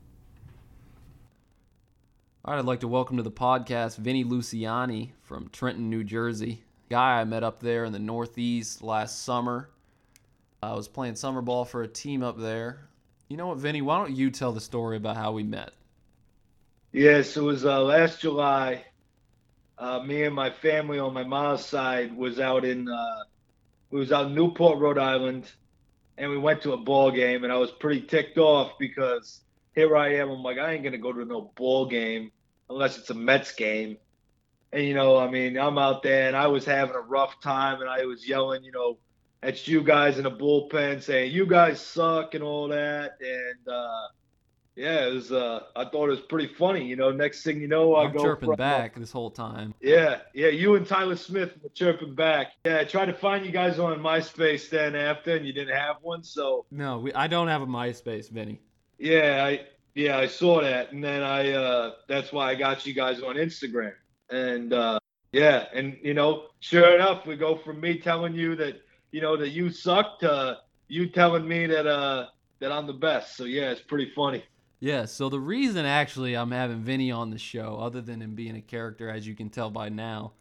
All 2.43 2.55
right, 2.55 2.61
I'd 2.61 2.65
like 2.65 2.81
to 2.81 2.89
welcome 2.89 3.19
to 3.19 3.23
the 3.23 3.31
podcast 3.31 3.99
Vinny 3.99 4.25
Luciani 4.25 5.11
from 5.25 5.51
Trenton, 5.51 5.91
New 5.91 6.03
Jersey. 6.03 6.63
Guy 6.89 7.21
I 7.21 7.25
met 7.25 7.45
up 7.45 7.61
there 7.61 7.85
in 7.85 7.93
the 7.93 7.99
Northeast 7.99 8.83
last 8.83 9.25
summer. 9.25 9.69
I 10.63 10.73
was 10.73 10.89
playing 10.89 11.17
summer 11.17 11.43
ball 11.43 11.67
for 11.67 11.83
a 11.83 11.87
team 11.87 12.23
up 12.23 12.39
there. 12.39 12.89
You 13.29 13.37
know 13.37 13.49
what, 13.49 13.59
Vinny? 13.59 13.83
Why 13.83 13.99
don't 13.99 14.17
you 14.17 14.31
tell 14.31 14.53
the 14.53 14.61
story 14.61 14.97
about 14.97 15.19
how 15.19 15.33
we 15.33 15.43
met? 15.43 15.73
Yes, 16.93 17.37
it 17.37 17.43
was 17.43 17.67
uh, 17.67 17.83
last 17.83 18.23
July. 18.23 18.87
Uh, 19.77 20.03
me 20.03 20.23
and 20.23 20.35
my 20.35 20.49
family 20.49 20.99
on 20.99 21.13
my 21.13 21.25
mom's 21.25 21.67
side 21.67 22.17
was 22.17 22.41
out 22.41 22.65
in 22.65 22.89
uh, 22.89 23.25
we 23.91 24.01
was 24.01 24.13
out 24.13 24.29
in 24.29 24.35
Newport, 24.35 24.79
Rhode 24.79 24.97
Island, 24.97 25.45
and 26.17 26.31
we 26.31 26.39
went 26.39 26.63
to 26.63 26.73
a 26.73 26.79
ball 26.79 27.11
game, 27.11 27.45
and 27.45 27.53
I 27.53 27.57
was 27.57 27.71
pretty 27.71 28.01
ticked 28.01 28.39
off 28.39 28.79
because 28.79 29.43
here 29.75 29.97
I 29.97 30.15
am. 30.17 30.31
I'm 30.31 30.43
like, 30.43 30.59
I 30.59 30.73
ain't 30.73 30.85
gonna 30.85 30.99
go 30.99 31.13
to 31.13 31.25
no 31.25 31.53
ball 31.55 31.87
game 31.87 32.33
unless 32.69 32.99
it's 32.99 33.11
a 33.11 33.15
Mets 33.15 33.53
game. 33.53 33.99
And 34.73 34.85
you 34.85 34.95
know, 34.95 35.17
I 35.17 35.29
mean, 35.31 35.59
I'm 35.59 35.79
out 35.79 36.03
there 36.03 36.29
and 36.29 36.37
I 36.37 36.47
was 36.47 36.65
having 36.65 36.95
a 36.95 37.01
rough 37.01 37.41
time 37.41 37.81
and 37.81 37.91
I 37.91 38.05
was 38.05 38.27
yelling, 38.27 38.63
you 38.63 38.73
know, 38.73 38.99
at 39.43 39.67
you 39.67 39.83
guys 39.83 40.19
in 40.19 40.25
the 40.25 40.31
bullpen 40.31 41.03
saying 41.03 41.33
you 41.33 41.47
guys 41.47 41.81
suck 41.81 42.35
and 42.35 42.45
all 42.45 42.69
that. 42.69 43.17
And 43.21 43.69
uh 43.69 44.09
yeah, 44.77 45.07
it 45.07 45.15
was 45.15 45.33
uh 45.33 45.61
I 45.75 45.87
thought 45.87 46.07
it 46.07 46.11
was 46.11 46.21
pretty 46.21 46.55
funny. 46.55 46.87
You 46.87 46.95
know, 46.95 47.11
next 47.11 47.43
thing 47.43 47.61
you 47.61 47.67
know, 47.67 47.95
I 47.95 48.05
I'm 48.05 48.13
go 48.13 48.23
chirping 48.23 48.55
back 48.55 48.95
this 48.97 49.11
whole 49.11 49.31
time. 49.31 49.75
Yeah, 49.81 50.21
yeah, 50.35 50.49
you 50.49 50.77
and 50.77 50.87
Tyler 50.87 51.17
Smith 51.17 51.55
were 51.63 51.71
chirping 51.71 52.15
back. 52.15 52.53
Yeah, 52.65 52.79
I 52.79 52.85
tried 52.85 53.07
to 53.07 53.15
find 53.15 53.45
you 53.45 53.51
guys 53.51 53.79
on 53.79 53.99
MySpace 53.99 54.71
then 54.71 54.95
after 54.95 55.35
and 55.35 55.45
you 55.45 55.53
didn't 55.53 55.77
have 55.77 55.97
one, 56.03 56.23
so 56.23 56.67
No, 56.71 56.99
we, 56.99 57.13
I 57.13 57.27
don't 57.27 57.49
have 57.49 57.63
a 57.63 57.67
MySpace, 57.67 58.31
Vinny. 58.31 58.61
Yeah, 59.01 59.45
I 59.45 59.61
yeah, 59.95 60.19
I 60.19 60.27
saw 60.27 60.61
that, 60.61 60.93
and 60.93 61.03
then 61.03 61.23
I 61.23 61.53
uh, 61.53 61.93
that's 62.09 62.33
why 62.33 62.51
I 62.51 62.55
got 62.55 62.87
you 62.87 62.95
guys 62.95 63.23
on 63.23 63.37
Instagram, 63.37 63.95
and 64.29 64.73
uh, 64.73 64.99
yeah, 65.33 65.67
and 65.75 65.97
you 66.03 66.15
know, 66.15 66.49
sure 66.61 66.95
enough, 66.95 67.27
we 67.27 67.37
go 67.37 67.57
from 67.57 67.81
me 67.81 67.99
telling 67.99 68.35
you 68.35 68.55
that 68.57 68.83
you 69.11 69.23
know 69.23 69.37
that 69.39 69.49
you 69.49 69.71
suck 69.71 70.21
to 70.21 70.59
you 70.89 71.09
telling 71.09 71.49
me 71.49 71.67
that 71.67 71.87
uh 71.87 72.27
that 72.61 72.71
I'm 72.71 72.87
the 72.87 72.93
best. 72.93 73.37
So 73.37 73.45
yeah, 73.45 73.71
it's 73.71 73.81
pretty 73.81 74.13
funny. 74.15 74.45
Yeah, 74.81 75.07
so 75.07 75.29
the 75.29 75.41
reason 75.41 75.85
actually 75.87 76.35
I'm 76.35 76.51
having 76.51 76.81
Vinny 76.81 77.11
on 77.11 77.31
the 77.31 77.39
show, 77.39 77.79
other 77.81 78.01
than 78.01 78.21
him 78.21 78.35
being 78.35 78.57
a 78.57 78.63
character, 78.63 79.11
as 79.11 79.27
you 79.27 79.35
can 79.35 79.51
tell 79.51 79.71
by 79.71 79.89
now, 79.89 80.33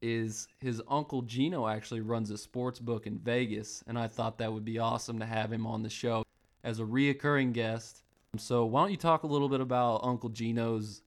is 0.00 0.48
his 0.60 0.82
uncle 0.88 1.22
Gino 1.22 1.66
actually 1.66 2.00
runs 2.00 2.30
a 2.30 2.38
sports 2.38 2.78
book 2.78 3.06
in 3.06 3.18
Vegas, 3.18 3.84
and 3.86 3.98
I 3.98 4.08
thought 4.08 4.38
that 4.38 4.52
would 4.52 4.64
be 4.64 4.78
awesome 4.78 5.18
to 5.20 5.26
have 5.26 5.52
him 5.52 5.66
on 5.66 5.82
the 5.82 5.90
show 5.90 6.24
as 6.64 6.80
a 6.80 6.82
reoccurring 6.82 7.52
guest. 7.52 8.02
So 8.38 8.64
why 8.64 8.82
don't 8.82 8.90
you 8.90 8.96
talk 8.96 9.24
a 9.24 9.26
little 9.26 9.48
bit 9.48 9.60
about 9.60 10.00
Uncle 10.02 10.30
Gino's 10.30 11.02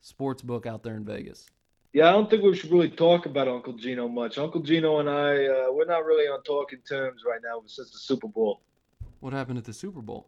sports 0.00 0.42
book 0.42 0.66
out 0.66 0.82
there 0.82 0.94
in 0.94 1.04
Vegas? 1.04 1.46
Yeah, 1.92 2.08
I 2.08 2.12
don't 2.12 2.28
think 2.28 2.42
we 2.42 2.54
should 2.54 2.70
really 2.70 2.90
talk 2.90 3.24
about 3.24 3.48
Uncle 3.48 3.72
Gino 3.72 4.06
much. 4.06 4.36
Uncle 4.36 4.60
Gino 4.60 4.98
and 4.98 5.08
I, 5.08 5.46
uh, 5.46 5.72
we're 5.72 5.86
not 5.86 6.04
really 6.04 6.26
on 6.26 6.42
talking 6.42 6.80
terms 6.86 7.22
right 7.26 7.40
now 7.42 7.62
since 7.66 7.90
the 7.90 7.98
Super 7.98 8.28
Bowl. 8.28 8.60
What 9.20 9.32
happened 9.32 9.56
at 9.56 9.64
the 9.64 9.72
Super 9.72 10.02
Bowl? 10.02 10.26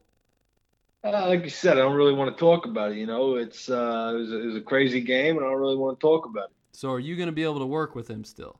Uh, 1.05 1.29
like 1.29 1.45
you 1.45 1.51
said, 1.51 1.77
I 1.77 1.81
don't 1.81 1.95
really 1.95 2.15
want 2.15 2.35
to 2.35 2.41
talk 2.41 2.65
about 2.65 2.93
it. 2.93 2.97
You 2.97 3.07
know, 3.07 3.37
it's 3.37 3.69
uh, 3.69 4.13
it 4.15 4.19
was, 4.19 4.33
a, 4.33 4.41
it 4.41 4.47
was 4.47 4.57
a 4.57 4.61
crazy 4.63 5.01
game, 5.01 5.37
and 5.37 5.47
I 5.47 5.51
don't 5.51 5.61
really 5.61 5.77
want 5.77 6.01
to 6.01 6.05
talk 6.05 6.25
about 6.25 6.45
it. 6.45 6.57
So 6.73 6.91
are 6.91 6.99
you 6.99 7.15
going 7.17 7.29
to 7.29 7.33
be 7.33 7.45
able 7.45 7.59
to 7.59 7.67
work 7.67 7.95
with 7.95 8.09
him 8.09 8.25
still? 8.25 8.59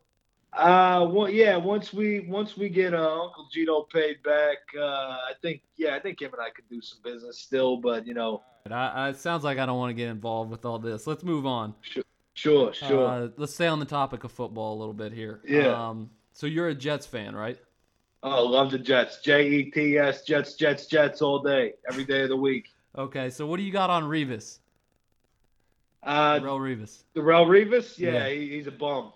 Uh, 0.59 1.07
well, 1.09 1.31
yeah. 1.31 1.57
Once 1.57 1.93
we 1.93 2.21
once 2.21 2.57
we 2.57 2.69
get 2.69 2.93
uh, 2.93 3.23
Uncle 3.25 3.49
Gino 3.53 3.83
paid 3.83 4.23
back, 4.25 4.59
uh, 4.77 4.83
I 4.83 5.33
think 5.41 5.63
yeah, 5.77 5.95
I 5.95 6.01
think 6.01 6.21
him 6.21 6.33
and 6.33 6.43
I 6.43 6.51
could 6.51 6.69
do 6.69 6.81
some 6.81 6.99
business 7.05 7.39
still. 7.39 7.77
But 7.77 8.07
you 8.07 8.15
know, 8.15 8.43
I, 8.69 8.89
I, 8.89 9.09
it 9.11 9.17
sounds 9.17 9.45
like 9.45 9.59
I 9.59 9.67
don't 9.67 9.79
want 9.79 9.91
to 9.91 9.95
get 9.95 10.09
involved 10.09 10.51
with 10.51 10.65
all 10.65 10.81
this. 10.81 11.07
Let's 11.07 11.23
move 11.23 11.47
on. 11.47 11.75
sure, 12.35 12.73
sure. 12.73 13.07
Uh, 13.07 13.29
let's 13.37 13.55
stay 13.55 13.69
on 13.69 13.79
the 13.79 13.87
topic 13.87 14.25
of 14.25 14.33
football 14.33 14.77
a 14.77 14.79
little 14.79 14.95
bit 14.95 15.13
here. 15.13 15.41
Yeah. 15.47 15.89
Um, 15.89 16.11
so 16.33 16.47
you're 16.47 16.69
a 16.69 16.75
Jets 16.75 17.07
fan, 17.07 17.37
right? 17.37 17.59
oh, 18.25 18.45
love 18.45 18.73
the 18.73 18.79
Jets. 18.79 19.21
J 19.21 19.49
E 19.49 19.71
T 19.71 19.97
S 19.97 20.23
Jets, 20.23 20.55
Jets, 20.55 20.87
Jets 20.87 21.23
all 21.23 21.39
day, 21.41 21.75
every 21.89 22.05
day 22.05 22.23
of 22.23 22.31
the 22.31 22.37
week. 22.37 22.67
Okay. 22.97 23.31
So 23.31 23.47
what 23.47 23.59
do 23.59 23.63
you 23.63 23.73
got 23.73 23.91
on 23.91 24.05
Revis? 24.05 24.59
Uh, 26.03 26.41
Darrelle 26.41 26.59
Revis. 26.61 27.03
Darrelle 27.15 27.47
Revis, 27.47 27.99
yeah, 27.99 28.13
Yeah. 28.13 28.29
He, 28.29 28.49
he's 28.51 28.67
a 28.67 28.73
bum. 28.73 29.13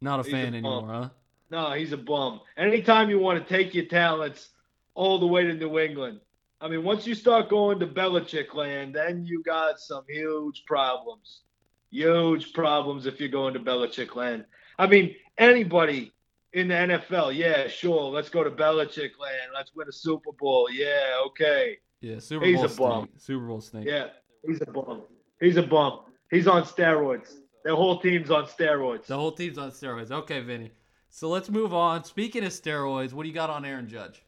Not 0.00 0.20
a 0.20 0.22
he's 0.22 0.32
fan 0.32 0.46
bum. 0.46 0.54
anymore, 0.54 0.88
huh? 0.88 1.08
No, 1.50 1.72
he's 1.72 1.92
a 1.92 1.96
bum. 1.96 2.40
Anytime 2.56 3.08
you 3.10 3.18
want 3.18 3.46
to 3.46 3.54
take 3.56 3.74
your 3.74 3.84
talents 3.86 4.50
all 4.94 5.18
the 5.18 5.26
way 5.26 5.44
to 5.44 5.54
New 5.54 5.78
England, 5.78 6.20
I 6.60 6.68
mean, 6.68 6.82
once 6.82 7.06
you 7.06 7.14
start 7.14 7.48
going 7.48 7.78
to 7.80 7.86
Belichick 7.86 8.54
land, 8.54 8.94
then 8.94 9.24
you 9.24 9.42
got 9.42 9.78
some 9.78 10.04
huge 10.08 10.64
problems. 10.66 11.42
Huge 11.90 12.52
problems 12.52 13.06
if 13.06 13.20
you're 13.20 13.28
going 13.28 13.54
to 13.54 13.60
Belichick 13.60 14.16
land. 14.16 14.44
I 14.78 14.86
mean, 14.86 15.14
anybody 15.38 16.12
in 16.52 16.68
the 16.68 16.74
NFL, 16.74 17.34
yeah, 17.36 17.68
sure, 17.68 18.10
let's 18.10 18.28
go 18.28 18.42
to 18.42 18.50
Belichick 18.50 19.18
land. 19.20 19.50
Let's 19.54 19.74
win 19.74 19.86
a 19.88 19.92
Super 19.92 20.32
Bowl. 20.32 20.68
Yeah, 20.70 21.20
okay. 21.26 21.78
Yeah. 22.00 22.18
Super 22.18 22.44
He's 22.46 22.56
Bowl 22.56 22.64
a 22.64 22.68
snake. 22.68 22.78
bum. 22.88 23.08
Super 23.18 23.46
Bowl 23.46 23.60
snake. 23.60 23.86
Yeah, 23.86 24.06
he's 24.46 24.60
a 24.62 24.66
bum. 24.66 25.02
He's 25.40 25.56
a 25.56 25.62
bum. 25.62 26.00
He's 26.30 26.46
on 26.48 26.62
steroids. 26.64 27.34
Their 27.66 27.74
whole 27.74 27.98
team's 27.98 28.30
on 28.30 28.44
steroids. 28.44 29.06
The 29.06 29.16
whole 29.16 29.32
team's 29.32 29.58
on 29.58 29.72
steroids. 29.72 30.12
Okay, 30.12 30.38
Vinny. 30.38 30.70
So 31.10 31.28
let's 31.28 31.50
move 31.50 31.74
on. 31.74 32.04
Speaking 32.04 32.44
of 32.44 32.52
steroids, 32.52 33.12
what 33.12 33.24
do 33.24 33.28
you 33.28 33.34
got 33.34 33.50
on 33.50 33.64
Aaron 33.64 33.88
Judge? 33.88 34.22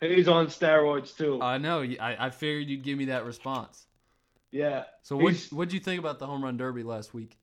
He's 0.00 0.26
on 0.26 0.46
steroids 0.46 1.14
too. 1.14 1.42
I 1.42 1.58
know. 1.58 1.82
I, 1.82 2.16
I 2.18 2.30
figured 2.30 2.68
you'd 2.68 2.82
give 2.82 2.96
me 2.96 3.04
that 3.04 3.26
response. 3.26 3.84
yeah. 4.52 4.84
So 5.02 5.16
what 5.18 5.34
what'd 5.50 5.74
you 5.74 5.80
think 5.80 5.98
about 6.00 6.18
the 6.18 6.26
home 6.26 6.42
run 6.42 6.56
derby 6.56 6.82
last 6.82 7.12
week? 7.12 7.36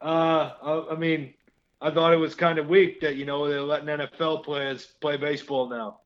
Uh, 0.00 0.52
I, 0.62 0.92
I 0.92 0.96
mean, 0.96 1.34
I 1.80 1.90
thought 1.90 2.12
it 2.12 2.18
was 2.18 2.36
kind 2.36 2.60
of 2.60 2.68
weak 2.68 3.00
that 3.00 3.16
you 3.16 3.24
know 3.24 3.48
they're 3.48 3.62
letting 3.62 3.88
NFL 3.88 4.44
players 4.44 4.86
play 5.00 5.16
baseball 5.16 5.68
now. 5.68 5.98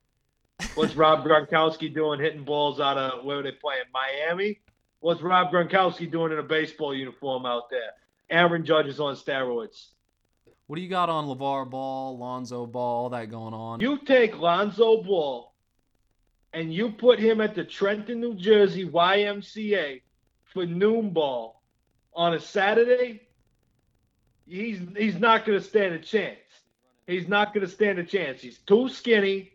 What's 0.73 0.95
Rob 1.03 1.23
Gronkowski 1.23 1.93
doing 1.93 2.19
hitting 2.19 2.43
balls 2.43 2.79
out 2.79 2.97
of 2.97 3.23
where 3.23 3.37
are 3.37 3.43
they 3.43 3.51
playing? 3.51 3.83
Miami. 3.93 4.61
What's 4.99 5.21
Rob 5.21 5.51
Gronkowski 5.51 6.11
doing 6.11 6.31
in 6.31 6.39
a 6.39 6.43
baseball 6.43 6.93
uniform 6.93 7.45
out 7.45 7.69
there? 7.69 7.91
Aaron 8.29 8.65
Judge 8.65 8.87
is 8.87 8.99
on 8.99 9.15
steroids. 9.15 9.87
What 10.67 10.75
do 10.75 10.81
you 10.81 10.89
got 10.89 11.09
on 11.09 11.25
LeVar 11.25 11.69
Ball, 11.69 12.17
Lonzo 12.17 12.65
Ball, 12.65 13.03
all 13.03 13.09
that 13.09 13.31
going 13.31 13.53
on? 13.53 13.79
You 13.79 13.97
take 13.97 14.37
Lonzo 14.37 15.01
Ball 15.01 15.51
and 16.53 16.73
you 16.73 16.91
put 16.91 17.19
him 17.19 17.41
at 17.41 17.55
the 17.55 17.63
Trenton, 17.63 18.19
New 18.19 18.35
Jersey 18.35 18.87
YMCA 18.87 20.01
for 20.53 20.65
noon 20.65 21.11
ball 21.11 21.61
on 22.13 22.33
a 22.33 22.39
Saturday, 22.39 23.21
he's 24.47 24.79
he's 24.97 25.19
not 25.19 25.45
going 25.45 25.57
to 25.57 25.63
stand 25.63 25.93
a 25.93 25.99
chance. 25.99 26.37
He's 27.07 27.27
not 27.27 27.53
going 27.53 27.65
to 27.65 27.71
stand 27.71 27.99
a 27.99 28.03
chance. 28.03 28.41
He's 28.41 28.59
too 28.59 28.89
skinny. 28.89 29.53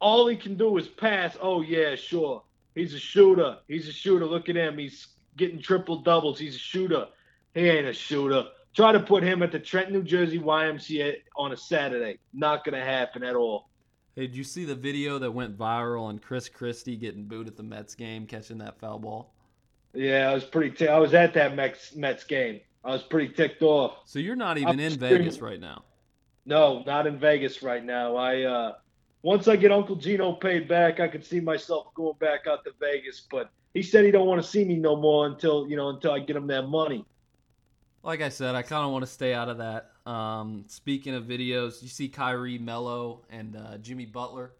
All 0.00 0.26
he 0.26 0.36
can 0.36 0.56
do 0.56 0.78
is 0.78 0.88
pass. 0.88 1.36
Oh 1.40 1.62
yeah, 1.62 1.94
sure. 1.94 2.42
He's 2.80 2.94
a 2.94 2.98
shooter. 2.98 3.58
He's 3.68 3.88
a 3.88 3.92
shooter. 3.92 4.24
Look 4.24 4.48
at 4.48 4.56
him. 4.56 4.78
He's 4.78 5.08
getting 5.36 5.60
triple 5.60 6.00
doubles. 6.00 6.38
He's 6.38 6.56
a 6.56 6.58
shooter. 6.58 7.08
He 7.52 7.68
ain't 7.68 7.86
a 7.86 7.92
shooter. 7.92 8.46
Try 8.74 8.92
to 8.92 9.00
put 9.00 9.22
him 9.22 9.42
at 9.42 9.52
the 9.52 9.58
Trenton, 9.58 9.92
New 9.92 10.02
Jersey 10.02 10.38
YMCA 10.38 11.16
on 11.36 11.52
a 11.52 11.58
Saturday. 11.58 12.18
Not 12.32 12.64
going 12.64 12.78
to 12.78 12.84
happen 12.84 13.22
at 13.22 13.36
all. 13.36 13.68
Hey, 14.16 14.22
did 14.28 14.34
you 14.34 14.44
see 14.44 14.64
the 14.64 14.74
video 14.74 15.18
that 15.18 15.30
went 15.30 15.58
viral 15.58 16.04
on 16.04 16.20
Chris 16.20 16.48
Christie 16.48 16.96
getting 16.96 17.24
booed 17.24 17.48
at 17.48 17.56
the 17.56 17.62
Mets 17.62 17.94
game, 17.94 18.26
catching 18.26 18.56
that 18.58 18.80
foul 18.80 18.98
ball? 18.98 19.34
Yeah, 19.92 20.30
I 20.30 20.34
was 20.34 20.44
pretty. 20.44 20.70
T- 20.70 20.88
I 20.88 20.98
was 20.98 21.12
at 21.12 21.34
that 21.34 21.54
Mets 21.54 21.94
Mets 21.94 22.24
game. 22.24 22.60
I 22.82 22.92
was 22.92 23.02
pretty 23.02 23.34
ticked 23.34 23.60
off. 23.62 23.98
So 24.06 24.18
you're 24.18 24.36
not 24.36 24.56
even 24.56 24.80
in 24.80 24.92
screaming. 24.92 25.18
Vegas 25.18 25.42
right 25.42 25.60
now. 25.60 25.84
No, 26.46 26.82
not 26.86 27.06
in 27.06 27.18
Vegas 27.18 27.62
right 27.62 27.84
now. 27.84 28.16
I 28.16 28.42
uh, 28.44 28.72
once 29.22 29.48
I 29.48 29.56
get 29.56 29.70
Uncle 29.70 29.96
Gino 29.96 30.32
paid 30.32 30.68
back, 30.68 31.00
I 31.00 31.08
could 31.08 31.24
see 31.24 31.40
myself 31.40 31.92
going 31.94 32.16
back 32.18 32.46
out 32.46 32.64
to 32.64 32.72
Vegas. 32.80 33.26
But 33.30 33.50
he 33.74 33.82
said 33.82 34.04
he 34.04 34.10
don't 34.10 34.26
want 34.26 34.42
to 34.42 34.48
see 34.48 34.64
me 34.64 34.76
no 34.76 34.96
more 34.96 35.26
until 35.26 35.68
you 35.68 35.76
know 35.76 35.90
until 35.90 36.12
I 36.12 36.20
get 36.20 36.36
him 36.36 36.46
that 36.48 36.68
money. 36.68 37.04
Like 38.02 38.22
I 38.22 38.30
said, 38.30 38.54
I 38.54 38.62
kind 38.62 38.84
of 38.84 38.92
want 38.92 39.04
to 39.04 39.10
stay 39.10 39.34
out 39.34 39.48
of 39.48 39.58
that. 39.58 39.90
Um, 40.10 40.64
speaking 40.68 41.14
of 41.14 41.24
videos, 41.24 41.82
you 41.82 41.88
see 41.88 42.08
Kyrie 42.08 42.58
Mello 42.58 43.20
and 43.30 43.56
uh, 43.56 43.76
Jimmy 43.78 44.06
Butler 44.06 44.52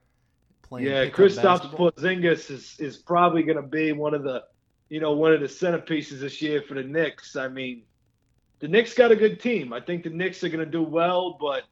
playing. 0.63 0.87
yeah, 0.87 1.07
Kristaps. 1.07 1.71
Porzingis 1.73 2.51
is 2.51 2.77
is 2.79 2.97
probably 2.99 3.43
going 3.43 3.57
to 3.57 3.63
be 3.63 3.93
one 3.93 4.15
of 4.15 4.23
the 4.23 4.45
you 4.91 5.01
know 5.01 5.13
one 5.13 5.33
of 5.33 5.41
the 5.41 5.47
centerpieces 5.47 6.21
this 6.21 6.43
year 6.43 6.61
for 6.61 6.75
the 6.75 6.83
Knicks. 6.83 7.35
I 7.35 7.49
mean, 7.49 7.83
the 8.59 8.69
Knicks 8.69 8.93
got 8.93 9.11
a 9.11 9.17
good 9.17 9.41
team. 9.41 9.73
I 9.73 9.81
think 9.81 10.05
the 10.05 10.11
Knicks 10.11 10.45
are 10.45 10.51
going 10.51 10.65
to 10.65 10.71
do 10.71 10.83
well, 10.83 11.39
but 11.41 11.65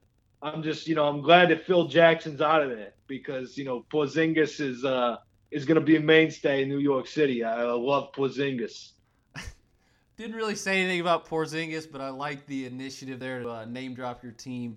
I'm 0.42 0.62
just 0.62 0.86
you 0.86 0.94
know 0.94 1.06
I'm 1.06 1.20
glad 1.20 1.50
that 1.50 1.64
Phil 1.66 1.88
Jackson's 1.88 2.40
out 2.40 2.62
of 2.62 2.70
there 2.70 2.92
because 3.06 3.56
you 3.56 3.64
know 3.64 3.84
Porzingis 3.92 4.60
is 4.60 4.84
uh 4.84 5.16
is 5.50 5.64
going 5.64 5.76
to 5.76 5.84
be 5.84 5.96
a 5.96 6.00
mainstay 6.00 6.62
in 6.62 6.68
New 6.68 6.78
York 6.78 7.06
City. 7.06 7.42
I, 7.42 7.62
I 7.62 7.72
love 7.72 8.12
Porzingis. 8.12 8.92
Didn't 10.16 10.36
really 10.36 10.54
say 10.54 10.80
anything 10.80 11.00
about 11.00 11.26
Porzingis, 11.26 11.90
but 11.90 12.00
I 12.00 12.10
like 12.10 12.46
the 12.46 12.66
initiative 12.66 13.18
there 13.18 13.40
to 13.40 13.50
uh, 13.50 13.64
name 13.64 13.94
drop 13.94 14.22
your 14.22 14.32
team. 14.32 14.76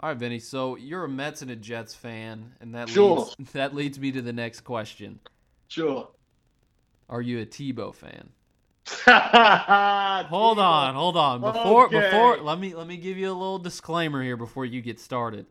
All 0.00 0.08
right, 0.10 0.18
Vinny. 0.18 0.38
So 0.38 0.76
you're 0.76 1.04
a 1.04 1.08
Mets 1.08 1.42
and 1.42 1.50
a 1.50 1.56
Jets 1.56 1.94
fan, 1.94 2.52
and 2.60 2.74
that 2.74 2.88
Sure. 2.88 3.28
leads 3.38 3.52
that 3.52 3.74
leads 3.74 3.98
me 3.98 4.12
to 4.12 4.22
the 4.22 4.32
next 4.32 4.60
question: 4.62 5.20
Sure. 5.68 6.08
Are 7.08 7.22
you 7.22 7.40
a 7.40 7.46
Tebow 7.46 7.94
fan? 7.94 8.30
hold 10.28 10.58
on, 10.58 10.94
hold 10.94 11.16
on. 11.16 11.40
Before 11.40 11.86
Okay. 11.86 12.00
before 12.00 12.36
let 12.38 12.58
me 12.58 12.74
let 12.74 12.86
me 12.86 12.96
give 12.96 13.18
you 13.18 13.30
a 13.30 13.34
little 13.34 13.58
disclaimer 13.58 14.22
here 14.22 14.36
before 14.36 14.64
you 14.64 14.80
get 14.80 15.00
started. 15.00 15.46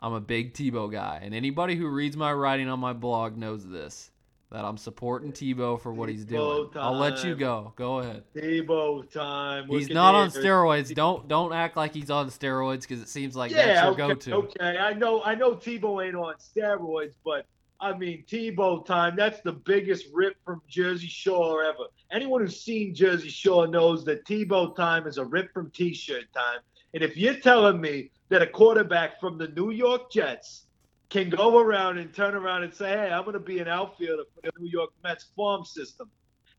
I'm 0.00 0.12
a 0.12 0.20
big 0.20 0.54
Tebow 0.54 0.90
guy, 0.90 1.20
and 1.22 1.34
anybody 1.34 1.76
who 1.76 1.88
reads 1.88 2.16
my 2.16 2.32
writing 2.32 2.68
on 2.68 2.80
my 2.80 2.92
blog 2.92 3.36
knows 3.36 3.66
this. 3.68 4.10
That 4.50 4.64
I'm 4.64 4.76
supporting 4.76 5.32
Tebow 5.32 5.80
for 5.80 5.92
what 5.92 6.08
he's 6.08 6.24
doing. 6.24 6.68
Tebow 6.68 6.76
I'll 6.76 6.96
let 6.96 7.24
you 7.24 7.34
go. 7.34 7.72
Go 7.74 7.98
ahead. 7.98 8.22
Tebow 8.36 9.10
time. 9.12 9.66
He's 9.68 9.88
not 9.90 10.14
on 10.14 10.28
steroids. 10.30 10.94
Don't 10.94 11.26
don't 11.26 11.52
act 11.52 11.76
like 11.76 11.92
he's 11.92 12.08
on 12.08 12.28
steroids 12.28 12.82
because 12.82 13.00
it 13.02 13.08
seems 13.08 13.34
like 13.34 13.50
that's 13.50 13.66
yeah, 13.66 13.82
your 13.84 13.92
okay, 13.94 14.14
go-to. 14.14 14.34
okay. 14.34 14.78
I 14.78 14.92
know, 14.92 15.24
I 15.24 15.34
know 15.34 15.56
Tebow 15.56 16.06
ain't 16.06 16.14
on 16.14 16.34
steroids, 16.34 17.14
but 17.24 17.46
I 17.84 17.94
mean, 17.98 18.24
Tebow 18.26 18.86
time, 18.86 19.14
that's 19.14 19.42
the 19.42 19.52
biggest 19.52 20.06
rip 20.10 20.42
from 20.42 20.62
Jersey 20.66 21.06
Shore 21.06 21.62
ever. 21.62 21.84
Anyone 22.10 22.40
who's 22.40 22.58
seen 22.58 22.94
Jersey 22.94 23.28
Shore 23.28 23.66
knows 23.66 24.06
that 24.06 24.24
Tebow 24.24 24.74
time 24.74 25.06
is 25.06 25.18
a 25.18 25.24
rip 25.24 25.52
from 25.52 25.70
t 25.70 25.92
shirt 25.92 26.24
time. 26.32 26.60
And 26.94 27.04
if 27.04 27.14
you're 27.14 27.34
telling 27.34 27.82
me 27.82 28.10
that 28.30 28.40
a 28.40 28.46
quarterback 28.46 29.20
from 29.20 29.36
the 29.36 29.48
New 29.48 29.70
York 29.70 30.10
Jets 30.10 30.64
can 31.10 31.28
go 31.28 31.58
around 31.58 31.98
and 31.98 32.14
turn 32.14 32.34
around 32.34 32.62
and 32.62 32.72
say, 32.72 32.88
hey, 32.88 33.10
I'm 33.10 33.24
going 33.24 33.34
to 33.34 33.38
be 33.38 33.58
an 33.58 33.68
outfielder 33.68 34.22
for 34.34 34.40
the 34.40 34.52
New 34.58 34.70
York 34.70 34.90
Mets 35.02 35.26
farm 35.36 35.66
system, 35.66 36.08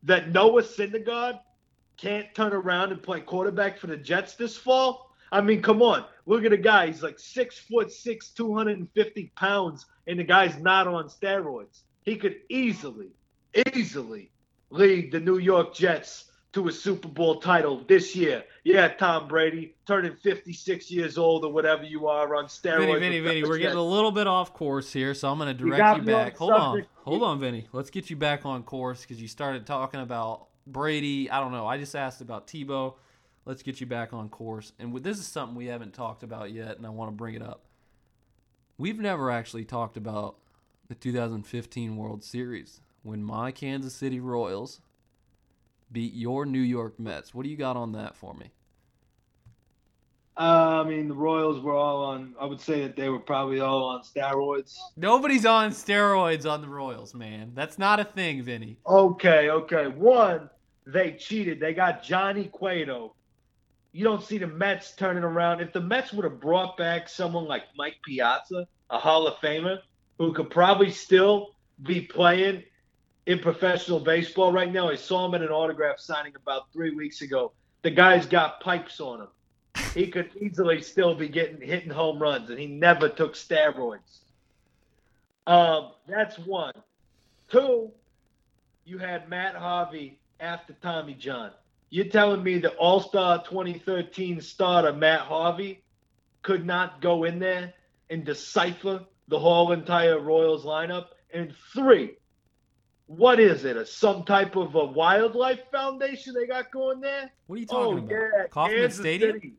that 0.04 0.30
Noah 0.30 0.62
Syndergaard 0.62 1.40
can't 1.96 2.32
turn 2.36 2.52
around 2.52 2.92
and 2.92 3.02
play 3.02 3.20
quarterback 3.20 3.78
for 3.80 3.88
the 3.88 3.96
Jets 3.96 4.34
this 4.34 4.56
fall? 4.56 5.05
I 5.32 5.40
mean, 5.40 5.62
come 5.62 5.82
on. 5.82 6.04
Look 6.26 6.44
at 6.44 6.50
the 6.50 6.56
guy. 6.56 6.88
He's 6.88 7.02
like 7.02 7.18
six 7.18 7.58
foot 7.58 7.92
six, 7.92 8.30
250 8.30 9.32
pounds, 9.36 9.86
and 10.06 10.18
the 10.18 10.24
guy's 10.24 10.58
not 10.58 10.86
on 10.86 11.08
steroids. 11.08 11.82
He 12.02 12.16
could 12.16 12.36
easily, 12.48 13.10
easily 13.74 14.30
lead 14.70 15.12
the 15.12 15.20
New 15.20 15.38
York 15.38 15.74
Jets 15.74 16.26
to 16.52 16.68
a 16.68 16.72
Super 16.72 17.08
Bowl 17.08 17.38
title 17.40 17.84
this 17.86 18.16
year. 18.16 18.42
Yeah, 18.64 18.88
Tom 18.88 19.28
Brady, 19.28 19.74
turning 19.86 20.16
56 20.16 20.90
years 20.90 21.18
old 21.18 21.44
or 21.44 21.52
whatever 21.52 21.84
you 21.84 22.08
are 22.08 22.34
on 22.34 22.46
steroids. 22.46 22.78
Vinny, 22.78 22.98
Vinny, 22.98 23.20
Vinny, 23.20 23.44
we're 23.44 23.58
getting 23.58 23.76
a 23.76 23.82
little 23.82 24.10
bit 24.10 24.26
off 24.26 24.54
course 24.54 24.90
here, 24.92 25.12
so 25.12 25.30
I'm 25.30 25.38
going 25.38 25.54
to 25.54 25.54
direct 25.54 25.76
you, 25.76 25.82
got 25.82 26.04
me 26.04 26.12
on 26.12 26.24
back. 26.24 26.36
Hold 26.38 26.52
on, 26.52 26.86
hold 27.04 27.22
on, 27.22 27.40
Vinny. 27.40 27.68
Let's 27.72 27.90
get 27.90 28.08
you 28.08 28.16
back 28.16 28.46
on 28.46 28.62
course 28.62 29.02
because 29.02 29.20
you 29.20 29.28
started 29.28 29.66
talking 29.66 30.00
about 30.00 30.46
Brady. 30.66 31.30
I 31.30 31.40
don't 31.40 31.52
know. 31.52 31.66
I 31.66 31.76
just 31.76 31.94
asked 31.94 32.22
about 32.22 32.46
Tebow. 32.46 32.94
Let's 33.46 33.62
get 33.62 33.80
you 33.80 33.86
back 33.86 34.12
on 34.12 34.28
course. 34.28 34.72
And 34.80 34.94
this 35.04 35.18
is 35.18 35.26
something 35.26 35.56
we 35.56 35.66
haven't 35.66 35.94
talked 35.94 36.24
about 36.24 36.52
yet, 36.52 36.76
and 36.76 36.84
I 36.84 36.90
want 36.90 37.12
to 37.12 37.16
bring 37.16 37.36
it 37.36 37.42
up. 37.42 37.62
We've 38.76 38.98
never 38.98 39.30
actually 39.30 39.64
talked 39.64 39.96
about 39.96 40.36
the 40.88 40.96
2015 40.96 41.96
World 41.96 42.24
Series 42.24 42.80
when 43.04 43.22
my 43.22 43.52
Kansas 43.52 43.94
City 43.94 44.18
Royals 44.18 44.80
beat 45.92 46.12
your 46.12 46.44
New 46.44 46.60
York 46.60 46.98
Mets. 46.98 47.32
What 47.32 47.44
do 47.44 47.48
you 47.48 47.56
got 47.56 47.76
on 47.76 47.92
that 47.92 48.16
for 48.16 48.34
me? 48.34 48.50
Uh, 50.38 50.82
I 50.84 50.84
mean, 50.84 51.08
the 51.08 51.14
Royals 51.14 51.62
were 51.62 51.74
all 51.74 52.04
on, 52.04 52.34
I 52.38 52.44
would 52.44 52.60
say 52.60 52.82
that 52.82 52.96
they 52.96 53.08
were 53.08 53.20
probably 53.20 53.60
all 53.60 53.84
on 53.84 54.02
steroids. 54.02 54.76
Nobody's 54.96 55.46
on 55.46 55.70
steroids 55.70 56.50
on 56.50 56.60
the 56.60 56.68
Royals, 56.68 57.14
man. 57.14 57.52
That's 57.54 57.78
not 57.78 58.00
a 58.00 58.04
thing, 58.04 58.42
Vinny. 58.42 58.76
Okay, 58.86 59.48
okay. 59.48 59.86
One, 59.86 60.50
they 60.86 61.12
cheated. 61.12 61.58
They 61.58 61.72
got 61.72 62.02
Johnny 62.02 62.44
Cueto. 62.46 63.14
You 63.96 64.04
don't 64.04 64.22
see 64.22 64.36
the 64.36 64.46
Mets 64.46 64.92
turning 64.92 65.24
around. 65.24 65.62
If 65.62 65.72
the 65.72 65.80
Mets 65.80 66.12
would 66.12 66.24
have 66.24 66.38
brought 66.38 66.76
back 66.76 67.08
someone 67.08 67.46
like 67.46 67.62
Mike 67.78 67.96
Piazza, 68.04 68.68
a 68.90 68.98
Hall 68.98 69.26
of 69.26 69.36
Famer, 69.36 69.78
who 70.18 70.34
could 70.34 70.50
probably 70.50 70.90
still 70.90 71.54
be 71.82 72.02
playing 72.02 72.62
in 73.24 73.38
professional 73.38 73.98
baseball 73.98 74.52
right 74.52 74.70
now. 74.70 74.90
I 74.90 74.96
saw 74.96 75.24
him 75.24 75.34
at 75.34 75.40
an 75.40 75.48
autograph 75.48 75.98
signing 75.98 76.34
about 76.36 76.70
three 76.74 76.90
weeks 76.90 77.22
ago. 77.22 77.52
The 77.80 77.90
guy's 77.90 78.26
got 78.26 78.60
pipes 78.60 79.00
on 79.00 79.22
him. 79.22 79.28
He 79.94 80.08
could 80.08 80.30
easily 80.42 80.82
still 80.82 81.14
be 81.14 81.28
getting 81.28 81.66
hitting 81.66 81.88
home 81.88 82.18
runs, 82.18 82.50
and 82.50 82.58
he 82.58 82.66
never 82.66 83.08
took 83.08 83.32
steroids. 83.32 84.18
Um, 85.46 85.92
that's 86.06 86.38
one. 86.38 86.74
Two, 87.50 87.90
you 88.84 88.98
had 88.98 89.30
Matt 89.30 89.54
Harvey 89.54 90.18
after 90.38 90.74
Tommy 90.82 91.14
John. 91.14 91.52
You're 91.96 92.04
telling 92.04 92.42
me 92.42 92.58
the 92.58 92.72
All 92.72 93.00
Star 93.00 93.42
2013 93.42 94.42
starter 94.42 94.92
Matt 94.92 95.20
Harvey 95.20 95.82
could 96.42 96.66
not 96.66 97.00
go 97.00 97.24
in 97.24 97.38
there 97.38 97.72
and 98.10 98.22
decipher 98.22 99.02
the 99.28 99.38
whole 99.38 99.72
entire 99.72 100.20
Royals 100.20 100.66
lineup? 100.66 101.06
And 101.32 101.54
three, 101.72 102.18
what 103.06 103.40
is 103.40 103.64
it? 103.64 103.78
A, 103.78 103.86
some 103.86 104.24
type 104.24 104.56
of 104.56 104.74
a 104.74 104.84
wildlife 104.84 105.60
foundation 105.72 106.34
they 106.34 106.46
got 106.46 106.70
going 106.70 107.00
there? 107.00 107.30
What 107.46 107.56
are 107.56 107.60
you 107.60 107.66
talking 107.66 107.94
oh, 107.94 107.96
about? 107.96 108.10
yeah, 108.10 108.46
Kauffman 108.50 108.78
Kansas 108.78 108.98
Stadium? 108.98 109.32
City. 109.32 109.52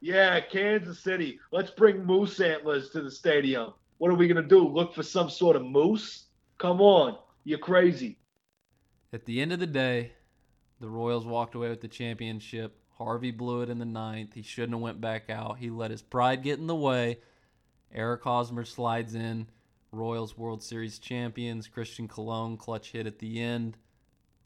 Yeah, 0.00 0.38
Kansas 0.38 1.00
City. 1.00 1.40
Let's 1.50 1.72
bring 1.72 2.06
moose 2.06 2.38
antlers 2.38 2.90
to 2.90 3.02
the 3.02 3.10
stadium. 3.10 3.72
What 3.98 4.12
are 4.12 4.14
we 4.14 4.28
gonna 4.28 4.44
do? 4.44 4.64
Look 4.64 4.94
for 4.94 5.02
some 5.02 5.28
sort 5.28 5.56
of 5.56 5.64
moose? 5.64 6.26
Come 6.58 6.80
on, 6.80 7.18
you're 7.42 7.58
crazy. 7.58 8.16
At 9.12 9.24
the 9.24 9.42
end 9.42 9.52
of 9.52 9.58
the 9.58 9.66
day, 9.66 10.12
the 10.80 10.88
Royals 10.88 11.26
walked 11.26 11.54
away 11.54 11.68
with 11.68 11.80
the 11.80 11.88
championship. 11.88 12.76
Harvey 12.96 13.30
blew 13.30 13.62
it 13.62 13.70
in 13.70 13.78
the 13.78 13.84
ninth. 13.84 14.34
He 14.34 14.42
shouldn't 14.42 14.72
have 14.72 14.80
went 14.80 15.00
back 15.00 15.30
out. 15.30 15.58
He 15.58 15.70
let 15.70 15.90
his 15.90 16.02
pride 16.02 16.42
get 16.42 16.58
in 16.58 16.66
the 16.66 16.74
way. 16.74 17.18
Eric 17.94 18.22
Hosmer 18.22 18.64
slides 18.64 19.14
in. 19.14 19.46
Royals 19.92 20.36
World 20.38 20.62
Series 20.62 20.98
champions. 20.98 21.66
Christian 21.66 22.08
Colón 22.08 22.58
clutch 22.58 22.92
hit 22.92 23.06
at 23.06 23.18
the 23.18 23.40
end. 23.40 23.76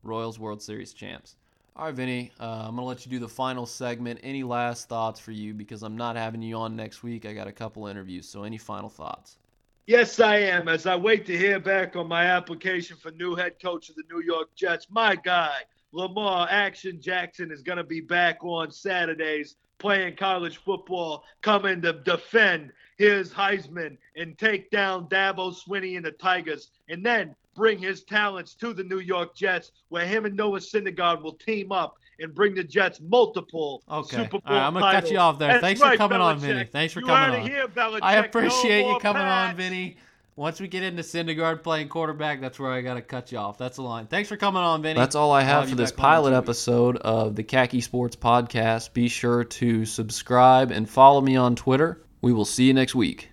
Royals 0.03 0.39
World 0.39 0.63
Series 0.63 0.93
champs. 0.93 1.37
All 1.77 1.87
right, 1.87 1.95
Vinny, 1.95 2.31
uh, 2.39 2.67
I'm 2.67 2.77
going 2.77 2.77
to 2.77 2.83
let 2.83 3.05
you 3.05 3.11
do 3.11 3.19
the 3.19 3.29
final 3.29 3.67
segment. 3.67 4.21
Any 4.23 4.45
last 4.45 4.89
thoughts 4.89 5.19
for 5.19 5.33
you? 5.33 5.55
Because 5.55 5.83
I'm 5.83 5.97
not 5.97 6.15
having 6.15 6.41
you 6.41 6.57
on 6.57 6.77
next 6.77 7.03
week. 7.03 7.27
I 7.27 7.33
got 7.33 7.49
a 7.49 7.53
couple 7.53 7.89
interviews. 7.89 8.29
So, 8.29 8.45
any 8.45 8.59
final 8.59 8.89
thoughts? 8.89 9.39
Yes, 9.87 10.21
I 10.21 10.37
am. 10.37 10.69
As 10.69 10.87
I 10.87 10.95
wait 10.95 11.27
to 11.27 11.37
hear 11.37 11.59
back 11.59 11.97
on 11.97 12.07
my 12.07 12.27
application 12.27 12.97
for 12.97 13.11
new 13.11 13.35
head 13.35 13.61
coach 13.61 13.91
of 13.91 13.97
the 13.97 14.05
New 14.09 14.23
York 14.23 14.55
Jets, 14.55 14.87
my 14.89 15.17
guy, 15.17 15.57
Lamar 15.95 16.49
Action 16.51 17.01
Jackson, 17.01 17.53
is 17.53 17.63
going 17.63 17.79
to 17.79 17.85
be 17.85 18.01
back 18.01 18.43
on 18.43 18.71
Saturdays 18.71 19.57
playing 19.79 20.17
college 20.17 20.57
football, 20.59 21.25
coming 21.43 21.81
to 21.83 21.93
defend 21.93 22.73
his 22.97 23.33
Heisman 23.33 23.97
and 24.17 24.37
take 24.39 24.71
down 24.71 25.09
Dabo 25.09 25.55
Swinney 25.55 25.97
and 25.97 26.05
the 26.05 26.13
Tigers, 26.13 26.71
and 26.89 27.05
then 27.05 27.35
bring 27.55 27.79
his 27.79 28.03
talents 28.03 28.55
to 28.55 28.73
the 28.73 28.83
New 28.83 28.99
York 28.99 29.37
Jets, 29.37 29.73
where 29.89 30.07
him 30.07 30.25
and 30.25 30.37
Noah 30.37 30.59
Syndergaard 30.59 31.23
will 31.23 31.35
team 31.35 31.71
up 31.71 31.97
and 32.19 32.35
bring 32.35 32.55
the 32.55 32.65
Jets 32.65 33.01
multiple 33.01 33.83
Okay. 33.91 34.17
Super 34.17 34.31
Bowl 34.31 34.43
All 34.47 34.55
right, 34.55 34.67
I'm 34.67 34.73
going 34.73 34.85
to 34.85 35.01
cut 35.01 35.11
you 35.11 35.19
off 35.19 35.39
there. 35.39 35.49
That's 35.49 35.61
Thanks 35.61 35.81
right, 35.81 35.93
for 35.93 35.99
coming 35.99 36.21
on, 36.21 36.39
Vinny. 36.39 36.65
Thanks 36.65 36.93
for 36.93 37.01
you 37.01 37.07
coming 37.07 37.41
on. 37.41 37.47
Here. 37.47 37.67
I 38.03 38.15
No 38.15 38.21
appreciate 38.21 38.81
you 38.81 38.91
more 38.93 39.01
coming 39.01 39.23
on, 39.23 39.57
Vinny. 39.57 39.97
Once 40.37 40.61
we 40.61 40.67
get 40.67 40.83
into 40.83 41.03
Syndergaard 41.03 41.63
playing 41.63 41.89
quarterback, 41.89 42.41
that's 42.41 42.59
where 42.59 42.73
I 42.73 42.81
got 42.81 42.95
to 42.95 43.03
cut 43.03 43.31
you 43.31 43.39
off. 43.39 43.57
That's 43.57 43.77
the 43.77 43.83
line. 43.83 44.07
Thanks 44.09 44.29
for 44.29 44.37
coming 44.37 44.63
on, 44.63 44.83
Vinny. 44.83 44.99
That's 44.99 45.15
all 45.15 45.31
I 45.31 45.41
I'll 45.41 45.47
have 45.47 45.69
for 45.69 45.77
this 45.77 45.93
back 45.93 45.99
on 46.01 46.07
in 46.07 46.11
pilot 46.11 46.37
episode 46.37 46.97
of 46.97 47.37
the 47.37 47.45
Khaki 47.45 47.81
Sports 47.81 48.17
Podcast. 48.17 48.93
Be 48.93 49.09
sure 49.09 49.45
to 49.45 49.85
subscribe 49.85 50.73
and 50.73 50.89
follow 50.91 51.21
me 51.21 51.37
on 51.37 51.55
Twitter. 51.55 52.03
We 52.21 52.33
will 52.33 52.45
see 52.45 52.65
you 52.65 52.75
next 52.75 52.97
week. 52.97 53.31